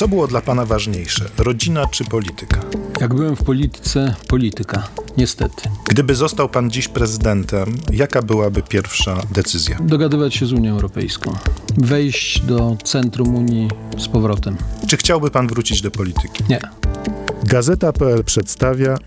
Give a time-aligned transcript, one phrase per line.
[0.00, 2.60] Co było dla pana ważniejsze, rodzina czy polityka?
[3.00, 4.88] Jak byłem w polityce, polityka.
[5.16, 5.70] Niestety.
[5.88, 9.78] Gdyby został pan dziś prezydentem, jaka byłaby pierwsza decyzja?
[9.80, 11.34] Dogadywać się z Unią Europejską.
[11.76, 14.56] Wejść do centrum Unii z powrotem.
[14.88, 16.44] Czy chciałby pan wrócić do polityki?
[16.48, 16.60] Nie.
[17.44, 18.98] Gazeta.pl przedstawia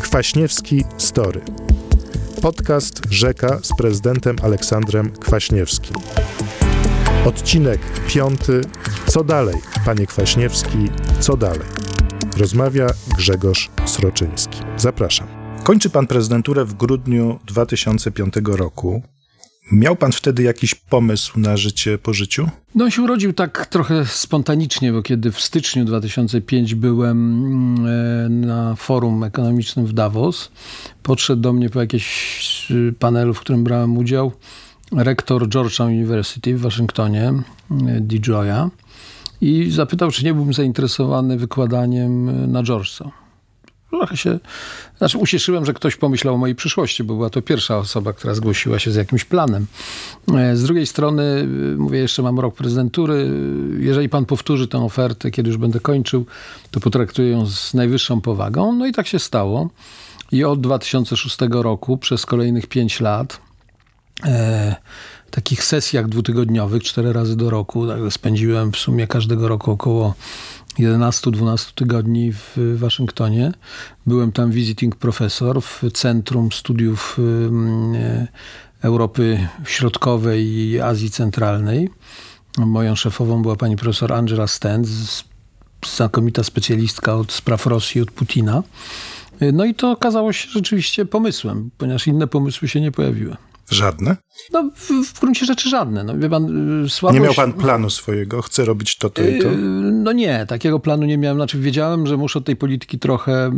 [0.00, 1.40] Kwaśniewski Story.
[2.42, 5.96] Podcast Rzeka z prezydentem Aleksandrem Kwaśniewskim.
[7.24, 8.60] Odcinek piąty.
[9.08, 9.54] Co dalej,
[9.84, 10.78] panie Kwaśniewski,
[11.20, 11.66] co dalej?
[12.36, 14.58] Rozmawia Grzegorz Sroczyński.
[14.76, 15.26] Zapraszam.
[15.64, 19.02] Kończy pan prezydenturę w grudniu 2005 roku.
[19.72, 22.48] Miał pan wtedy jakiś pomysł na życie po życiu?
[22.74, 28.74] No on się urodził tak trochę spontanicznie, bo kiedy w styczniu 2005 byłem e, na
[28.74, 30.50] forum ekonomicznym w Davos,
[31.02, 34.32] podszedł do mnie po jakimś y, panelu, w którym brałem udział,
[34.92, 37.32] rektor Georgetown University w Waszyngtonie,
[38.00, 38.70] DJ'a,
[39.40, 43.10] i zapytał, czy nie byłbym zainteresowany wykładaniem na Georgetown.
[43.90, 44.38] Trochę się,
[44.98, 48.78] znaczy ucieszyłem, że ktoś pomyślał o mojej przyszłości, bo była to pierwsza osoba, która zgłosiła
[48.78, 49.66] się z jakimś planem.
[50.54, 53.30] Z drugiej strony, mówię, jeszcze mam rok prezydentury.
[53.78, 56.26] Jeżeli pan powtórzy tę ofertę, kiedy już będę kończył,
[56.70, 58.72] to potraktuję ją z najwyższą powagą.
[58.72, 59.70] No i tak się stało.
[60.32, 63.40] I od 2006 roku przez kolejnych pięć lat
[64.24, 64.76] e,
[65.30, 67.86] takich sesjach dwutygodniowych, cztery razy do roku.
[67.86, 70.14] Także spędziłem w sumie każdego roku około
[70.78, 73.52] 11-12 tygodni w Waszyngtonie.
[74.06, 77.18] Byłem tam visiting profesor w Centrum Studiów
[78.82, 81.88] Europy Środkowej i Azji Centralnej.
[82.58, 85.24] Moją szefową była pani profesor Angela Stens,
[85.86, 88.62] znakomita specjalistka od spraw Rosji, od Putina.
[89.52, 93.36] No i to okazało się rzeczywiście pomysłem, ponieważ inne pomysły się nie pojawiły.
[93.70, 94.16] Żadne?
[94.52, 96.04] No, w, w gruncie rzeczy żadne.
[96.04, 96.46] No, pan,
[96.88, 97.20] słabość...
[97.20, 98.42] Nie miał pan planu swojego?
[98.42, 99.48] Chcę robić to, to i to?
[99.92, 101.38] No nie, takiego planu nie miałem.
[101.38, 103.50] Znaczy wiedziałem, że muszę od tej polityki trochę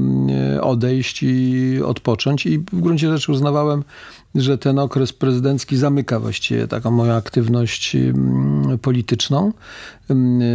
[0.62, 3.84] odejść i odpocząć i w gruncie rzeczy uznawałem,
[4.34, 7.96] że ten okres prezydencki zamyka właściwie taką moją aktywność
[8.82, 9.52] polityczną.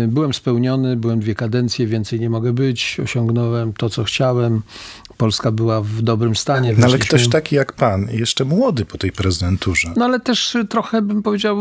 [0.07, 2.97] Byłem spełniony, byłem dwie kadencje, więcej nie mogę być.
[3.03, 4.61] Osiągnąłem to, co chciałem.
[5.17, 6.75] Polska była w dobrym stanie.
[6.77, 9.93] No ale ktoś taki jak pan, jeszcze młody po tej prezydenturze.
[9.97, 11.57] No ale też trochę bym powiedział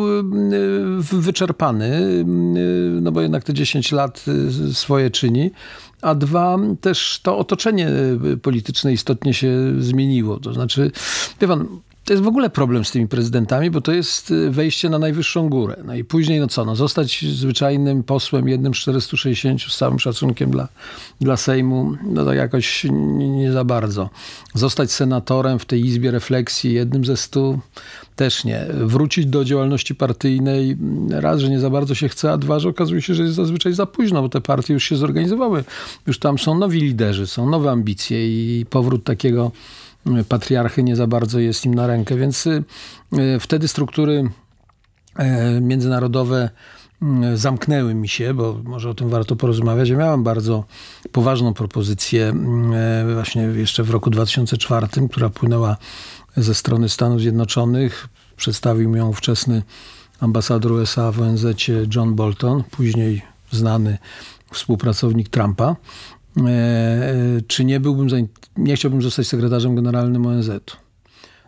[1.12, 2.24] wyczerpany,
[3.00, 4.24] no bo jednak te 10 lat
[4.72, 5.50] swoje czyni.
[6.02, 7.88] A dwa, też to otoczenie
[8.42, 10.40] polityczne istotnie się zmieniło.
[10.40, 10.90] To znaczy,
[11.40, 11.66] wie pan,
[12.04, 15.76] to jest w ogóle problem z tymi prezydentami, bo to jest wejście na najwyższą górę.
[15.84, 20.50] No i później, no co, no zostać zwyczajnym posłem, jednym z 460 z całym szacunkiem
[20.50, 20.68] dla,
[21.20, 24.10] dla Sejmu, no to jakoś nie, nie za bardzo.
[24.54, 27.60] Zostać senatorem w tej izbie refleksji, jednym ze stu,
[28.16, 28.66] też nie.
[28.70, 30.76] Wrócić do działalności partyjnej,
[31.10, 33.72] raz, że nie za bardzo się chce, a dwa, że okazuje się, że jest zazwyczaj
[33.72, 35.64] za późno, bo te partie już się zorganizowały.
[36.06, 38.28] Już tam są nowi liderzy, są nowe ambicje
[38.60, 39.52] i powrót takiego
[40.28, 42.48] patriarchy nie za bardzo jest im na rękę, więc
[43.40, 44.30] wtedy struktury
[45.60, 46.50] międzynarodowe
[47.34, 49.88] zamknęły mi się, bo może o tym warto porozmawiać.
[49.88, 50.64] Ja miałem bardzo
[51.12, 52.32] poważną propozycję
[53.14, 55.76] właśnie jeszcze w roku 2004, która płynęła
[56.36, 58.08] ze strony Stanów Zjednoczonych.
[58.36, 59.62] Przedstawił mi ją ówczesny
[60.20, 61.46] ambasador USA w ONZ
[61.94, 63.98] John Bolton, później znany
[64.52, 65.76] współpracownik Trumpa.
[67.46, 68.08] Czy nie byłbym,
[68.56, 70.76] nie chciałbym zostać sekretarzem generalnym ONZ-u?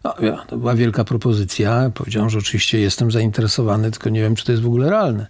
[0.04, 1.90] No, ja, to była wielka propozycja.
[1.94, 5.26] Powiedziałem, że oczywiście jestem zainteresowany, tylko nie wiem, czy to jest w ogóle realne.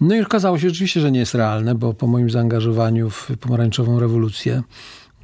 [0.00, 4.00] No i okazało się rzeczywiście, że nie jest realne, bo po moim zaangażowaniu w pomarańczową
[4.00, 4.62] rewolucję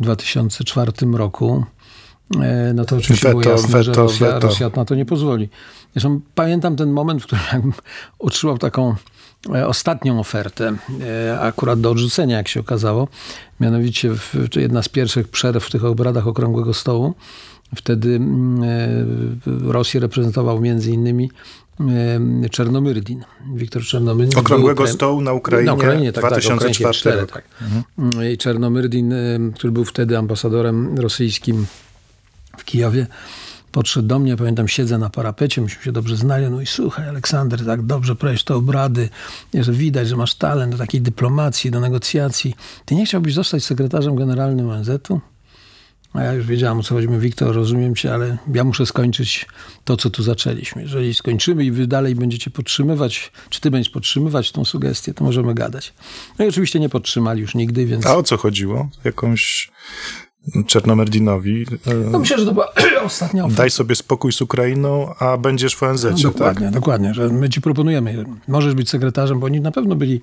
[0.01, 1.65] w 2004 roku,
[2.75, 4.47] no to oczywiście weto, było jasne, weto, że Rosja, weto.
[4.47, 5.49] Rosja na to nie pozwoli.
[5.93, 7.73] Zresztą pamiętam ten moment, w którym jakbym
[8.19, 8.95] otrzymał taką
[9.67, 10.77] ostatnią ofertę,
[11.41, 13.09] akurat do odrzucenia, jak się okazało.
[13.61, 14.11] Mianowicie
[14.57, 17.15] jedna z pierwszych przerw w tych obradach Okrągłego Stołu.
[17.77, 18.21] Wtedy
[19.47, 21.31] Rosję reprezentował między innymi
[22.51, 23.25] Czernomyrdin.
[23.55, 24.39] Wiktor Czernomyrdin.
[24.39, 27.45] Okrągłego Stołu na Ukrainie, na Ukrainie tak, 2004 tak, 4, tak.
[27.97, 28.33] Mhm.
[28.33, 29.15] I Czernomyrdin,
[29.55, 31.67] który był wtedy ambasadorem rosyjskim
[32.59, 33.07] w Kijowie,
[33.75, 37.67] podszedł do mnie, pamiętam, siedzę na parapecie, myśmy się dobrze znali, no i słuchaj Aleksander,
[37.67, 39.09] tak dobrze prowadzisz te obrady,
[39.55, 42.55] że widać, że masz talent do takiej dyplomacji, do negocjacji.
[42.85, 45.21] Ty nie chciałbyś zostać sekretarzem generalnym ONZ-u?
[46.13, 47.09] A ja już wiedziałam, o co chodzi.
[47.09, 49.47] Wiktor, rozumiem cię, ale ja muszę skończyć
[49.85, 50.83] to, co tu zaczęliśmy.
[50.83, 55.55] Jeżeli skończymy i wy dalej będziecie podtrzymywać, czy ty będziesz podtrzymywać tą sugestię, to możemy
[55.55, 55.95] gadać.
[56.39, 58.07] No i oczywiście nie podtrzymali już nigdy, więc...
[58.07, 58.89] A o co chodziło?
[59.05, 59.71] Jakąś
[60.67, 61.67] Czernomerdinowi.
[62.13, 62.69] No myślę, że to była
[63.05, 63.63] ostatnia oferta.
[63.63, 66.05] Daj sobie spokój z Ukrainą, a będziesz w ONZ.
[66.05, 66.75] No, dokładnie, tak?
[66.75, 68.25] dokładnie, że my ci proponujemy.
[68.49, 70.21] Możesz być sekretarzem, bo oni na pewno byli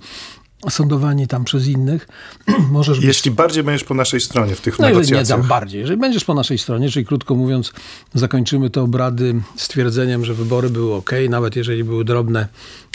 [0.70, 2.08] sądowani tam przez innych,
[2.72, 5.40] możesz być Jeśli bardziej będziesz po naszej stronie w tych no, jeżeli nie negocjacjach.
[5.40, 5.82] dam bardziej.
[5.82, 7.74] Jeżeli będziesz po naszej stronie, czyli krótko mówiąc,
[8.14, 12.48] zakończymy te obrady stwierdzeniem, że wybory były ok, nawet jeżeli były drobne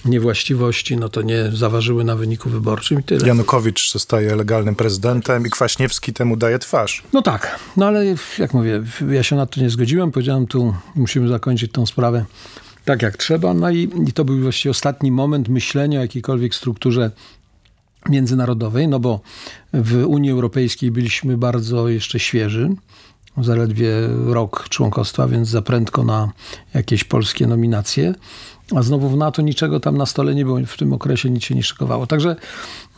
[0.05, 3.27] niewłaściwości, no to nie zaważyły na wyniku wyborczym i tyle.
[3.27, 7.03] Janukowicz zostaje legalnym prezydentem i Kwaśniewski temu daje twarz.
[7.13, 8.05] No tak, no ale
[8.39, 10.13] jak mówię, ja się na to nie zgodziłem.
[10.13, 12.25] Powiedziałem tu, musimy zakończyć tą sprawę
[12.87, 13.55] tak jak trzeba.
[13.55, 17.11] No i, i to był właściwie ostatni moment myślenia o jakiejkolwiek strukturze
[18.09, 19.21] międzynarodowej, no bo
[19.73, 22.71] w Unii Europejskiej byliśmy bardzo jeszcze świeży,
[23.43, 23.91] zaledwie
[24.27, 26.33] rok członkostwa, więc za prędko na
[26.75, 28.15] jakieś polskie nominacje.
[28.77, 31.55] A znowu w NATO niczego tam na stole nie było, w tym okresie nic się
[31.55, 32.07] nie szykowało.
[32.07, 32.37] Także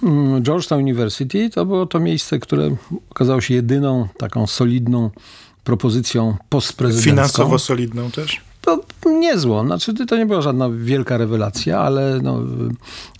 [0.02, 2.76] mm, Georgetown University to było to miejsce, które
[3.10, 5.10] okazało się jedyną taką solidną
[5.64, 7.10] propozycją postprezydencką.
[7.10, 8.40] Finansowo solidną też?
[8.60, 9.64] To niezło.
[9.64, 12.40] Znaczy, to nie była żadna wielka rewelacja, ale no,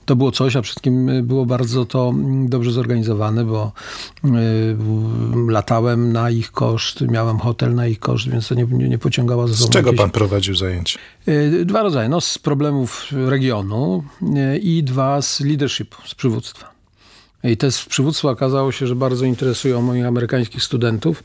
[0.09, 2.15] to było coś, a wszystkim było bardzo to
[2.45, 3.73] dobrze zorganizowane, bo
[4.25, 4.29] y,
[5.49, 9.47] latałem na ich koszt, miałem hotel na ich koszt, więc to nie, nie, nie pociągała
[9.47, 10.99] za Z sobą czego jakieś- pan prowadził zajęcia?
[11.29, 12.09] Y, Dwa rodzaje.
[12.09, 14.05] No, z problemów regionu
[14.55, 16.71] y, i dwa z leadershipu, z przywództwa.
[17.45, 21.23] I te z przywództwa okazało się, że bardzo interesują moich amerykańskich studentów.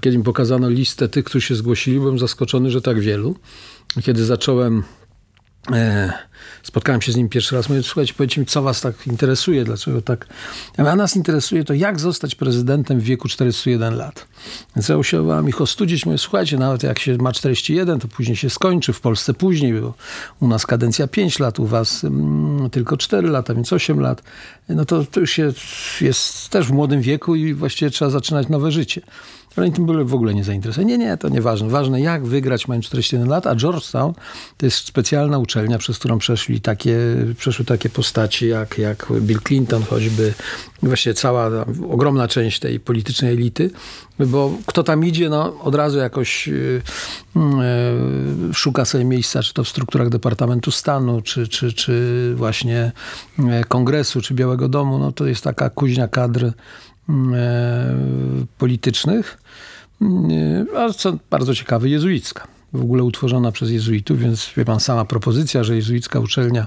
[0.00, 3.34] Kiedy im pokazano listę tych, którzy się zgłosili, byłem zaskoczony, że tak wielu.
[4.02, 4.82] Kiedy zacząłem,
[6.62, 10.02] spotkałem się z nim pierwszy raz, mówię, słuchajcie, powiedzcie mi, co was tak interesuje, dlaczego
[10.02, 10.26] tak...
[10.76, 14.26] A nas interesuje to, jak zostać prezydentem w wieku 41 lat.
[14.76, 18.50] Więc ja usiłowałem ich ostudzić, mówię, słuchajcie, nawet jak się ma 41, to później się
[18.50, 19.94] skończy, w Polsce później, bo
[20.40, 24.22] u nas kadencja 5 lat, u was mm, tylko 4 lata, więc 8 lat.
[24.68, 25.58] No to, to już jest,
[26.00, 29.00] jest też w młodym wieku i właściwie trzeba zaczynać nowe życie.
[29.56, 30.92] Oni tym byli w ogóle nie zainteresowani.
[30.92, 31.68] Nie, nie, to nieważne.
[31.68, 34.12] Ważne jak wygrać mając 41 lat, a Georgetown
[34.56, 36.96] to jest specjalna uczelnia, przez którą przeszli takie,
[37.38, 40.34] przeszły takie postaci jak, jak Bill Clinton choćby,
[40.82, 41.50] właśnie cała
[41.90, 43.70] ogromna część tej politycznej elity,
[44.18, 46.82] bo kto tam idzie, no od razu jakoś yy,
[47.36, 52.92] yy, szuka sobie miejsca, czy to w strukturach Departamentu Stanu, czy, czy, czy właśnie
[53.38, 56.52] yy, Kongresu, czy Białego Domu, no to jest taka kuźnia kadr
[58.58, 59.38] politycznych,
[60.02, 62.46] e, a co bardzo ciekawe, jezuicka.
[62.72, 66.66] W ogóle utworzona przez jezuitów, więc wie pan, sama propozycja, że jezuicka uczelnia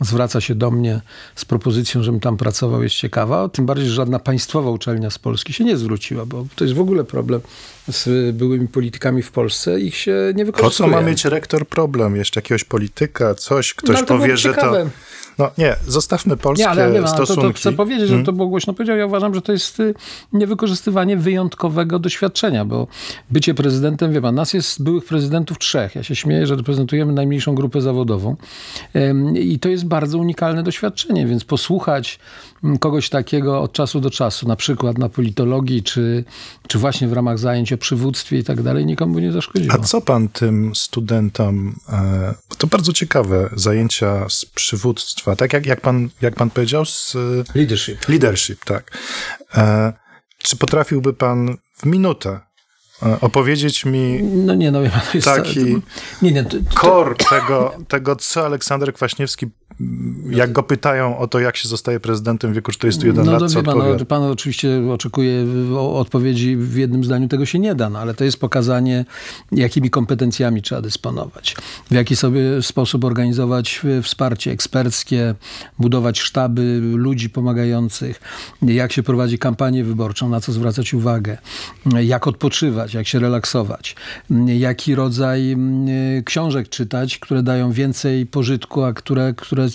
[0.00, 1.00] zwraca się do mnie
[1.34, 3.48] z propozycją, żebym tam pracował, jest ciekawa.
[3.48, 6.80] Tym bardziej, że żadna państwowa uczelnia z Polski się nie zwróciła, bo to jest w
[6.80, 7.40] ogóle problem
[7.88, 9.80] z byłymi politykami w Polsce.
[9.80, 10.90] Ich się nie Po wykorzystuje.
[10.90, 12.16] co ma mieć rektor problem?
[12.16, 14.72] Jeszcze jakiegoś polityka, coś, ktoś No, powie, że to...
[15.38, 17.34] No nie, zostawmy polskie Nie, ale nie to, stosunki.
[17.34, 17.52] Hmm?
[17.52, 18.96] to chcę powiedzieć, że to było głośno powiedział.
[18.96, 19.94] Ja uważam, że to jest y,
[20.32, 22.86] niewykorzystywanie wyjątkowego doświadczenia, bo
[23.30, 25.94] bycie prezydentem, wie pan, nas jest byłych prezydentów trzech.
[25.94, 28.36] Ja się śmieję, że reprezentujemy najmniejszą grupę zawodową
[29.34, 32.18] i to jest bardzo unikalne doświadczenie, więc posłuchać
[32.80, 36.24] kogoś takiego od czasu do czasu, na przykład na politologii, czy,
[36.68, 39.74] czy właśnie w ramach zajęć o przywództwie i tak dalej, nikomu by nie zaszkodziło.
[39.74, 45.66] A co pan tym studentom, e, bo to bardzo ciekawe, zajęcia z przywództwa, tak jak,
[45.66, 48.08] jak, pan, jak pan powiedział, z e, Leadership.
[48.08, 48.98] leadership, tak.
[49.54, 49.92] E,
[50.38, 52.40] czy potrafiłby pan w minutę
[53.20, 55.20] opowiedzieć mi No nie, no to.
[55.24, 55.60] Taki
[56.22, 59.46] Nie, nie, to, to, core tego, tego, co Aleksander Kwaśniewski,
[59.80, 63.50] m, jak go pytają o to, jak się zostaje prezydentem w wieku 41 No lat,
[63.50, 63.98] co pan, odpowiada?
[63.98, 65.46] no, pan oczywiście oczekuje
[65.78, 69.04] odpowiedzi w jednym zdaniu, tego się nie da, no, ale to jest pokazanie,
[69.52, 71.56] jakimi kompetencjami trzeba dysponować,
[71.90, 75.34] w jaki sobie sposób organizować e, wsparcie eksperckie,
[75.78, 78.20] budować sztaby ludzi pomagających,
[78.62, 81.38] jak się prowadzi kampanię wyborczą, na co zwracać uwagę,
[82.02, 83.96] jak odpoczywać, jak się relaksować,
[84.46, 89.68] jaki rodzaj mm, książek czytać, które dają więcej pożytku, a które, które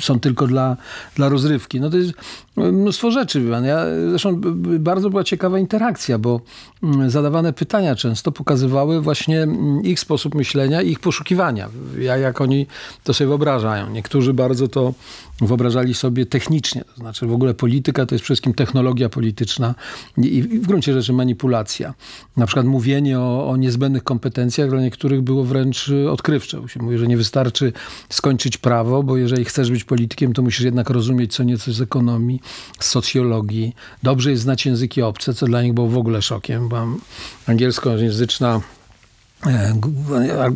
[0.00, 0.76] są tylko dla,
[1.16, 1.80] dla rozrywki.
[1.80, 2.12] No to jest
[2.56, 3.40] mnóstwo rzeczy.
[3.50, 3.64] pan.
[3.64, 4.40] Ja, zresztą
[4.78, 6.40] bardzo była ciekawa interakcja, bo
[6.82, 11.68] mm, zadawane pytania często pokazywały właśnie mm, ich sposób myślenia i ich poszukiwania,
[11.98, 12.66] jak, jak oni
[13.04, 13.90] to sobie wyobrażają.
[13.90, 14.94] Niektórzy bardzo to
[15.40, 19.74] wyobrażali sobie technicznie, to znaczy w ogóle polityka to jest przede wszystkim technologia polityczna
[20.18, 21.94] i, i w gruncie rzeczy manipulacja.
[22.36, 26.60] Na przykład mówienie o, o niezbędnych kompetencjach dla niektórych było wręcz y, odkrywcze.
[26.60, 27.72] Bo się mówi, że nie wystarczy
[28.08, 32.40] skończyć prawo, bo jeżeli chcesz być politykiem, to musisz jednak rozumieć co nieco z ekonomii,
[32.80, 33.74] z socjologii.
[34.02, 36.68] Dobrze jest znać języki obce, co dla nich było w ogóle szokiem.
[36.68, 37.00] Byłam
[37.46, 38.60] angielskojęzyczna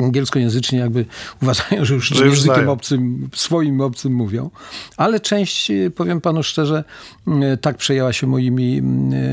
[0.01, 1.05] angielskojęzyczni jakby
[1.41, 2.71] uważają, że już Że językiem znają.
[2.71, 4.49] obcym, swoim obcym mówią.
[4.97, 6.83] Ale część, e, powiem panu szczerze,
[7.27, 8.81] e, tak przejęła się moimi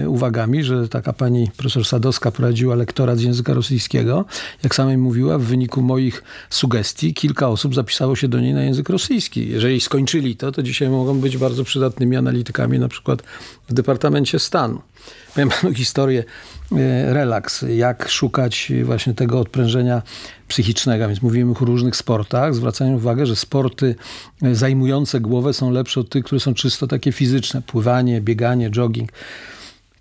[0.03, 4.25] e, uwagami, że taka pani profesor Sadowska prowadziła lektorat z języka rosyjskiego.
[4.63, 8.63] Jak sama mi mówiła, w wyniku moich sugestii kilka osób zapisało się do niej na
[8.63, 9.49] język rosyjski.
[9.49, 13.23] Jeżeli skończyli to, to dzisiaj mogą być bardzo przydatnymi analitykami, na przykład
[13.69, 14.81] w Departamencie Stanu.
[15.35, 16.56] Powiem panu historię, e,
[17.07, 20.03] relaks, jak szukać właśnie tego odprężenia
[20.49, 21.09] psychicznego.
[21.09, 23.95] Więc mówimy o różnych sportach, zwracając uwagę, że sporty
[24.43, 27.63] e, zajmujące głowę są lepsze od tych, które są czysto takie fizyczne.
[27.63, 29.13] Pływanie, bieganie, jogging.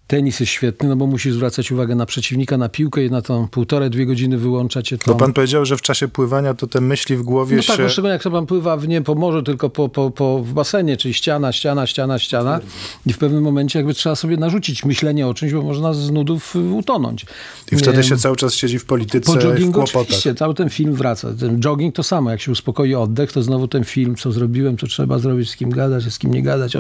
[0.08, 3.48] Tenis jest świetny, no bo musisz zwracać uwagę na przeciwnika, na piłkę i na tą
[3.48, 5.14] półtorej, dwie godziny wyłącza cię to.
[5.14, 7.68] Bo pan powiedział, że w czasie pływania to te myśli w głowie No się...
[7.68, 10.44] tak, no szczególnie jak to pan pływa w nie po morzu, tylko po, po, po,
[10.44, 12.60] w basenie, czyli ściana, ściana, ściana, ściana.
[13.06, 16.56] I w pewnym momencie jakby trzeba sobie narzucić myślenie o czymś, bo można z nudów
[16.56, 17.26] utonąć.
[17.72, 20.94] I wtedy Nie, się cały czas siedzi w polityce, po joggingu oczywiście, cały ten film
[20.94, 21.34] wraca.
[21.40, 24.88] Ten jogging to samo, jak się uspokoi oddech, to znowu ten film, co zrobiłem, co
[24.88, 26.78] trzeba zrobić, z kim gadać, z kim nie gadać,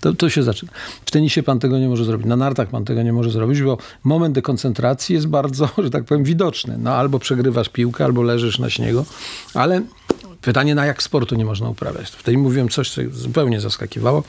[0.00, 0.72] to, to się zaczyna.
[1.06, 3.78] W tenisie pan tego nie może zrobić, na nartach pan tego nie może zrobić, bo
[4.04, 6.78] moment dekoncentracji jest bardzo, że tak powiem, widoczny.
[6.78, 9.04] No albo przegrywasz piłkę, albo leżysz na śniegu,
[9.54, 9.82] ale
[10.40, 12.10] pytanie, na jak sportu nie można uprawiać.
[12.10, 14.22] Wtedy mówiłem coś, co zupełnie zaskakiwało.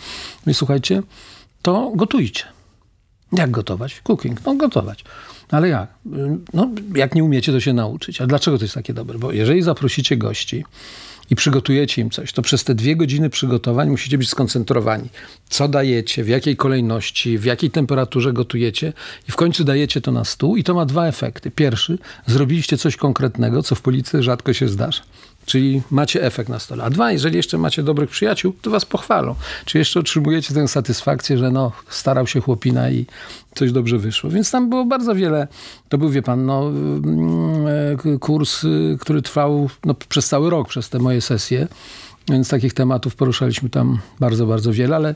[0.47, 1.03] I słuchajcie,
[1.61, 2.43] to gotujcie.
[3.31, 4.01] Jak gotować?
[4.01, 4.45] Cooking.
[4.45, 5.03] No gotować.
[5.51, 5.89] Ale jak?
[6.53, 8.21] No, jak nie umiecie, to się nauczyć.
[8.21, 9.19] A dlaczego to jest takie dobre?
[9.19, 10.63] Bo jeżeli zaprosicie gości
[11.33, 15.09] i przygotujecie im coś, to przez te dwie godziny przygotowań musicie być skoncentrowani.
[15.49, 18.93] Co dajecie, w jakiej kolejności, w jakiej temperaturze gotujecie
[19.29, 21.51] i w końcu dajecie to na stół i to ma dwa efekty.
[21.51, 25.01] Pierwszy, zrobiliście coś konkretnego, co w policji rzadko się zdarza.
[25.45, 26.83] Czyli macie efekt na stole.
[26.83, 29.35] A dwa, jeżeli jeszcze macie dobrych przyjaciół, to was pochwalą.
[29.65, 33.05] Czy jeszcze otrzymujecie tę satysfakcję, że no, starał się chłopina i
[33.55, 34.29] coś dobrze wyszło.
[34.29, 35.47] Więc tam było bardzo wiele.
[35.89, 40.89] To był, wie pan, no, mm, kurs, y, który trwał no, przez cały rok, przez
[40.89, 41.67] te moje sesje.
[42.29, 45.15] Więc takich tematów poruszaliśmy tam bardzo, bardzo wiele, ale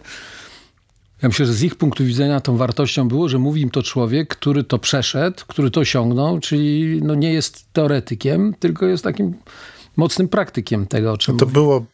[1.22, 4.28] ja myślę, że z ich punktu widzenia tą wartością było, że mówi im to człowiek,
[4.28, 9.34] który to przeszedł, który to osiągnął, czyli no nie jest teoretykiem, tylko jest takim
[9.98, 11.86] mocnym praktykiem tego, o czym To było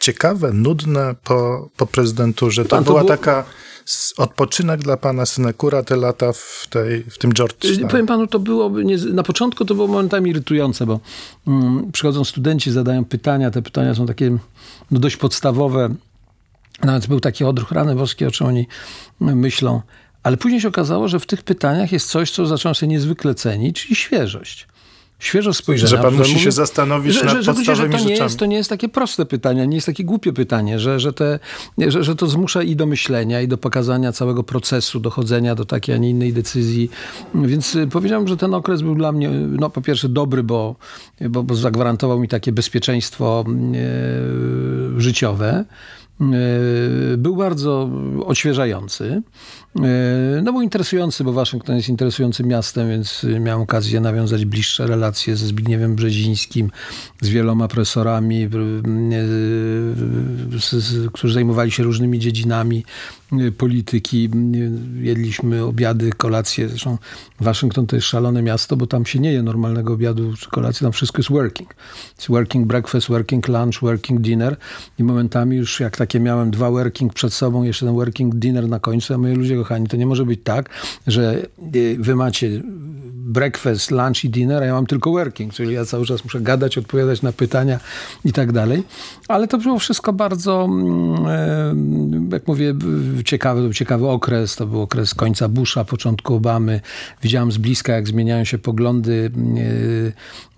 [0.00, 2.64] ciekawe, nudne po, po prezydenturze.
[2.64, 3.44] To to była było- taka
[4.16, 7.88] odpoczynek dla pana synekura te lata w, tej, w tym Georgetown.
[7.88, 11.00] Powiem panu, to było nie, na początku to było momentami irytujące, bo
[11.46, 14.38] mm, przychodzą studenci, zadają pytania, te pytania są takie
[14.90, 15.94] no, dość podstawowe.
[16.82, 18.66] Nawet był taki odruch rany boskie, o czym oni
[19.20, 19.82] myślą.
[20.22, 23.82] Ale później się okazało, że w tych pytaniach jest coś, co zacząłem sobie niezwykle cenić,
[23.82, 24.68] czyli świeżość.
[25.18, 25.90] Świeżość spojrzenia.
[25.90, 28.56] Że pan musi się zastanowić nad że, że, podstawowymi że to nie jest, to nie
[28.56, 31.38] jest takie proste pytanie, nie jest takie głupie pytanie, że, że, te,
[31.78, 35.94] że, że to zmusza i do myślenia, i do pokazania całego procesu, dochodzenia do takiej,
[35.94, 36.90] a nie innej decyzji.
[37.34, 40.76] Więc y, powiedziałem, że ten okres był dla mnie, no po pierwsze dobry, bo,
[41.20, 45.64] bo, bo zagwarantował mi takie bezpieczeństwo e, życiowe.
[46.20, 47.90] E, Był bardzo
[48.26, 49.22] odświeżający.
[49.76, 49.80] E,
[50.42, 55.46] No był interesujący, bo Waszyngton jest interesującym miastem, więc miałem okazję nawiązać bliższe relacje ze
[55.46, 56.70] Zbigniewem Brzezińskim,
[57.20, 58.48] z wieloma profesorami,
[60.58, 62.84] z- którzy zajmowali się różnymi dziedzinami
[63.52, 64.30] polityki.
[64.34, 66.68] Y, Jedliśmy obiady, kolacje.
[66.68, 66.98] Zresztą
[67.40, 70.92] Waszyngton to jest szalone miasto, bo tam się nie je normalnego obiadu czy kolacji, tam
[70.92, 71.74] wszystko jest working.
[72.16, 74.56] Jest working breakfast, working lunch, working dinner
[74.98, 78.80] i momentami już jak takie miałem dwa working przed sobą, jeszcze ten working dinner na
[78.80, 80.70] końcu, a moi ludzie kochani, to nie może być tak,
[81.06, 82.62] że y, wy macie
[83.24, 86.78] breakfast, lunch i dinner, a ja mam tylko working, czyli ja cały czas muszę gadać,
[86.78, 87.80] odpowiadać na pytania
[88.24, 88.82] i tak dalej.
[89.28, 92.74] Ale to było wszystko bardzo, mm, e, jak mówię,
[93.24, 94.56] ciekawy, był ciekawy okres.
[94.56, 96.80] To był okres końca Busha, początku Obamy.
[97.22, 99.30] Widziałem z bliska, jak zmieniają się poglądy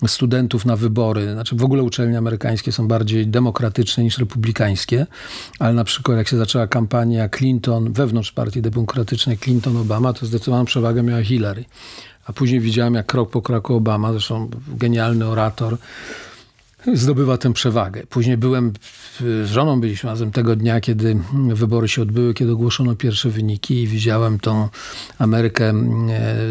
[0.02, 1.32] e, studentów na wybory.
[1.32, 5.06] Znaczy w ogóle uczelnie amerykańskie są bardziej demokratyczne niż republikańskie,
[5.58, 11.02] ale na przykład jak się zaczęła kampania Clinton wewnątrz partii demokratycznej Clinton-Obama, to zdecydowaną przewagę
[11.02, 11.64] miała Hillary.
[12.26, 15.76] A później widziałem, jak krok po kroku Obama, zresztą genialny orator,
[16.94, 18.02] zdobywa tę przewagę.
[18.06, 18.72] Później byłem,
[19.20, 21.18] z żoną byliśmy razem tego dnia, kiedy
[21.54, 24.68] wybory się odbyły, kiedy ogłoszono pierwsze wyniki i widziałem tą
[25.18, 25.74] Amerykę, e,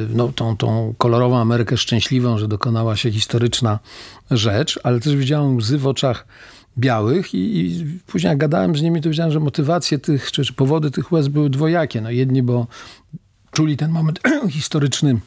[0.09, 3.79] no, tą, tą kolorową Amerykę szczęśliwą, że dokonała się historyczna
[4.31, 6.27] rzecz, ale też widziałem łzy w oczach
[6.77, 10.53] białych i, i później jak gadałem z nimi, to wiedziałem, że motywacje tych, czy, czy
[10.53, 12.01] powody tych łez były dwojakie.
[12.01, 12.67] No jedni, bo
[13.51, 15.19] czuli ten moment historyczny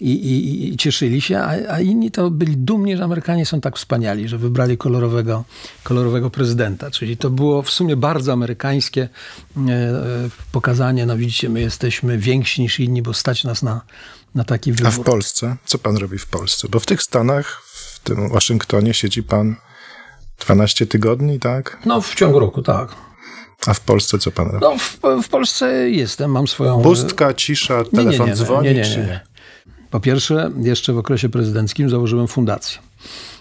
[0.00, 3.76] i, i, i cieszyli się, a, a, inni to byli dumni, że Amerykanie są tak
[3.76, 5.44] wspaniali, że wybrali kolorowego,
[5.82, 6.90] kolorowego prezydenta.
[6.90, 9.08] Czyli to było w sumie bardzo amerykańskie
[9.56, 10.04] e, e,
[10.52, 13.80] pokazanie, no widzicie, my jesteśmy więksi niż inni, bo stać nas na,
[14.34, 14.86] na taki wybór.
[14.86, 15.56] A w Polsce?
[15.64, 16.68] Co pan robi w Polsce?
[16.68, 19.56] Bo w tych Stanach, w tym Waszyngtonie siedzi pan
[20.40, 21.78] 12 tygodni, tak?
[21.86, 22.88] No w ciągu roku, tak.
[23.66, 24.58] A w Polsce co pan robi?
[24.60, 26.82] No w, w Polsce jestem, mam swoją...
[26.82, 28.96] Pustka, cisza, telefon nie, nie, nie, dzwoni, nie, nie, nie.
[28.96, 29.20] nie?
[29.90, 32.78] Po pierwsze, jeszcze w okresie prezydenckim założyłem fundację.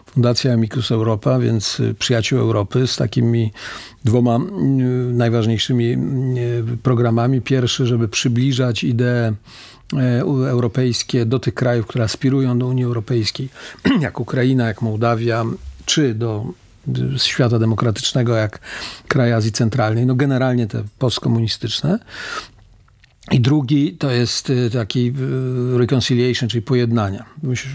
[0.05, 3.51] Fundacja Amicus Europa, więc y, przyjaciół Europy z takimi
[4.05, 4.39] dwoma y,
[5.13, 5.97] najważniejszymi y,
[6.83, 7.41] programami.
[7.41, 9.05] Pierwszy, żeby przybliżać idee
[9.93, 13.49] e, europejskie do tych krajów, które aspirują do Unii Europejskiej,
[13.99, 15.45] jak Ukraina, jak Mołdawia,
[15.85, 16.45] czy do
[17.17, 18.59] świata demokratycznego, jak
[19.07, 21.99] kraje Azji Centralnej, no generalnie te postkomunistyczne.
[23.31, 25.13] I drugi to jest y, taki
[25.75, 27.25] y, reconciliation, czyli pojednania.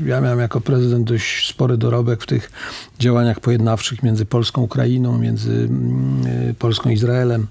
[0.06, 2.50] Ja miałem jako prezydent dość spory dorobek w tych
[2.98, 7.46] działaniach pojednawczych między Polską, Ukrainą, między mm, y, Polską, Izraelem.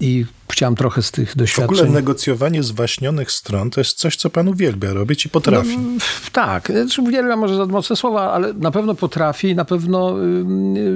[0.00, 1.76] I chciałem trochę z tych doświadczeń...
[1.76, 5.78] W ogóle negocjowanie zwaśnionych stron to jest coś, co pan uwielbia robić i potrafi.
[5.78, 6.00] No,
[6.32, 10.16] tak, znaczy uwielbia może za mocne słowa, ale na pewno potrafi na pewno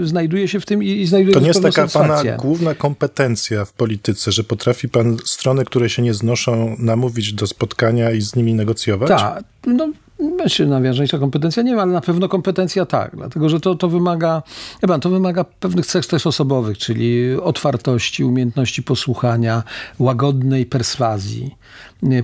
[0.03, 3.65] y, znajduje się w tym i, i znajduje To nie jest taka pana główna kompetencja
[3.65, 8.37] w polityce, że potrafi pan strony, które się nie znoszą, namówić do spotkania i z
[8.37, 9.09] nimi negocjować?
[9.09, 13.75] Tak, no Myślę, najważniejsza kompetencja nie ma, ale na pewno kompetencja tak, dlatego że to,
[13.75, 14.43] to wymaga,
[14.83, 19.63] ja pan, to wymaga pewnych cech też osobowych, czyli otwartości, umiejętności posłuchania,
[19.99, 21.57] łagodnej perswazji,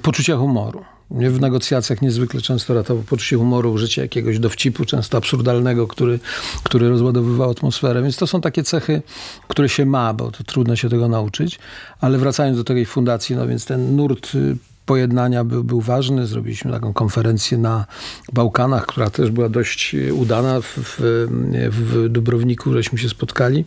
[0.03, 0.85] poczucia humoru.
[1.11, 6.19] W negocjacjach niezwykle często ratował poczucie humoru, użycie jakiegoś dowcipu, często absurdalnego, który,
[6.63, 8.03] który rozładowywał atmosferę.
[8.03, 9.03] Więc to są takie cechy,
[9.49, 11.59] które się ma, bo to trudno się tego nauczyć.
[12.01, 14.57] Ale wracając do tej fundacji, no więc ten nurt y,
[14.89, 16.27] pojednania był, był ważny.
[16.27, 17.87] Zrobiliśmy taką konferencję na
[18.33, 20.61] Bałkanach, która też była dość udana.
[20.61, 21.29] W, w,
[21.71, 23.65] w Dubrowniku żeśmy się spotkali.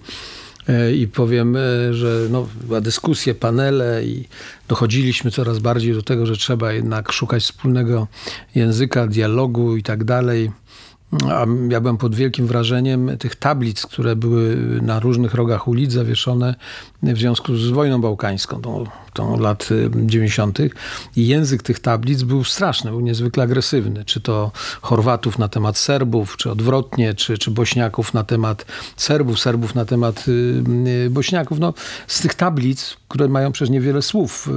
[0.67, 4.27] E, I powiem, e, że no, była dyskusja, panele i
[4.67, 8.07] dochodziliśmy coraz bardziej do tego, że trzeba jednak szukać wspólnego
[8.55, 10.51] języka, dialogu i tak dalej.
[11.29, 16.55] A ja byłem pod wielkim wrażeniem tych tablic, które były na różnych rogach ulic zawieszone
[17.03, 19.69] w związku z wojną bałkańską, tą, tą lat
[20.05, 20.59] 90.
[21.15, 24.05] I język tych tablic był straszny, był niezwykle agresywny.
[24.05, 24.51] Czy to
[24.81, 28.65] Chorwatów na temat Serbów, czy odwrotnie, czy, czy Bośniaków na temat
[28.97, 31.59] Serbów, Serbów na temat y, Bośniaków.
[31.59, 31.73] No,
[32.07, 34.49] z tych tablic, które mają przecież niewiele słów,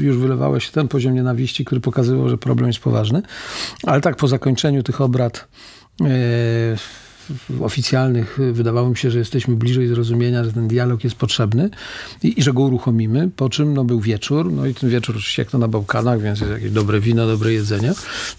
[0.00, 3.22] y, już wylewało się ten poziom nienawiści, który pokazywał, że problem jest poważny.
[3.86, 5.48] Ale tak po zakończeniu tych obrad
[7.60, 11.70] oficjalnych wydawało mi się, że jesteśmy bliżej zrozumienia, że ten dialog jest potrzebny
[12.22, 15.42] i, i, że go uruchomimy, po czym no, był wieczór, no i ten wieczór oczywiście
[15.42, 17.92] jak to na Bałkanach, więc jest jakieś dobre wino, dobre jedzenie.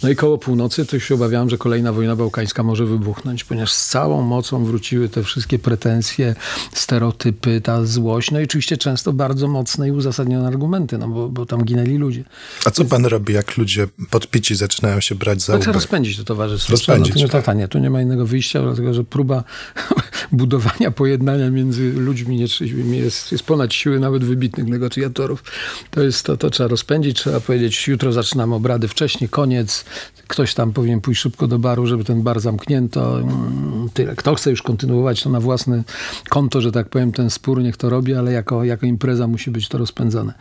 [0.04, 3.90] No i koło północy to się obawiałem, że kolejna wojna bałkańska może wybuchnąć, ponieważ z
[3.90, 6.36] całą mocą wróciły te wszystkie pretensje,
[6.74, 11.46] stereotypy, ta złość, no i oczywiście często bardzo mocne i uzasadnione argumenty, no bo, bo
[11.46, 12.24] tam ginęli ludzie.
[12.66, 16.24] A co pan robi, jak ludzie podpici zaczynają się brać za no, Trzeba rozpędzić to
[16.24, 16.72] towarzystwo.
[16.72, 17.16] Rozpędzić.
[17.16, 19.44] No, to, tak, tak, nie, tu nie ma innego wyjścia, dlatego że próba
[20.32, 25.44] budowania pojednania między ludźmi jest, jest ponad siły nawet wybitnych negocjatorów.
[25.92, 29.86] To jest to, to trzeba rozpędzić, trzeba powiedzieć, jutro zaczynamy obrady wcześniej, koniec.
[30.28, 33.20] Ktoś tam powinien pójść szybko do baru, żeby ten bar zamknięto.
[33.20, 34.16] Mm, tyle.
[34.16, 35.84] Kto chce już kontynuować to na własne
[36.30, 39.70] konto, że tak powiem, ten spór niech to robi, ale jako, jako impreza musi być
[39.70, 40.34] to rozpędzane.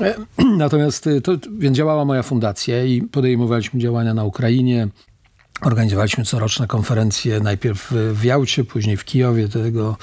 [0.00, 0.14] E,
[0.64, 4.88] natomiast y, to, więc działała moja fundacja i podejmowaliśmy działania na Ukrainie,
[5.60, 9.48] Organizowaliśmy coroczne konferencje, najpierw w Jałcie, później w Kijowie.
[9.48, 9.96] Tego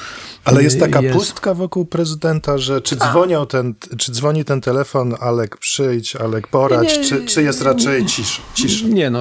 [0.45, 1.17] Ale jest taka jest...
[1.17, 6.97] pustka wokół prezydenta, że czy, dzwonią ten, czy dzwoni ten telefon, Alek przyjdź, Alek poradź,
[6.97, 8.41] nie, czy, czy jest raczej cisza?
[8.53, 8.87] cisza?
[8.87, 9.19] Nie, no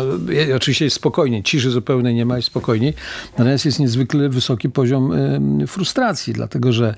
[0.56, 2.94] oczywiście jest spokojnie, ciszy zupełnej nie ma, jest spokojniej.
[3.38, 5.12] Natomiast jest niezwykle wysoki poziom
[5.62, 6.94] y, frustracji, dlatego że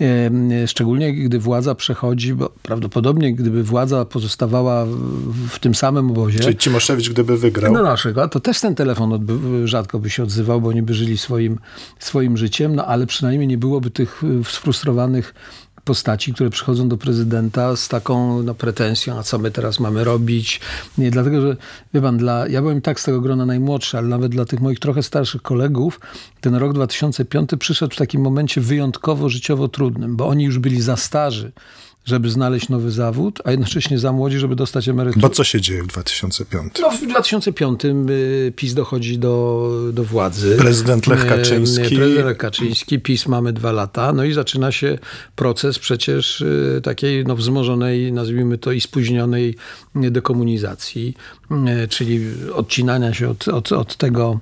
[0.00, 6.40] y, szczególnie gdy władza przechodzi, bo prawdopodobnie gdyby władza pozostawała w, w tym samym obozie.
[6.40, 7.72] Czyli Cimoszewicz gdyby wygrał.
[7.72, 9.26] No na przykład, to też ten telefon
[9.64, 11.58] rzadko by się odzywał, bo oni by żyli swoim,
[11.98, 15.34] swoim życiem, no ale przynajmniej nie byłoby tych y, sfrustrowanych
[15.84, 20.60] postaci, które przychodzą do prezydenta z taką no, pretensją, a co my teraz mamy robić.
[20.98, 21.56] Nie, dlatego, że
[21.94, 24.78] wie pan, dla, ja byłem tak z tego grona najmłodszy, ale nawet dla tych moich
[24.78, 26.00] trochę starszych kolegów,
[26.40, 30.96] ten rok 2005 przyszedł w takim momencie wyjątkowo życiowo trudnym, bo oni już byli za
[30.96, 31.52] starzy
[32.04, 35.28] żeby znaleźć nowy zawód, a jednocześnie za młodzi, żeby dostać emeryturę.
[35.28, 36.72] Bo co się dzieje w 2005?
[36.80, 40.56] No, w 2005 y, PiS dochodzi do, do władzy.
[40.58, 41.96] Prezydent Lech Kaczyński.
[41.96, 44.98] Prezydent Lech Kaczyński, PiS mamy dwa lata, no i zaczyna się
[45.36, 49.54] proces przecież y, takiej no, wzmożonej, nazwijmy to i spóźnionej
[49.94, 51.14] dekomunizacji,
[51.84, 52.20] y, czyli
[52.54, 54.40] odcinania się od, od, od tego,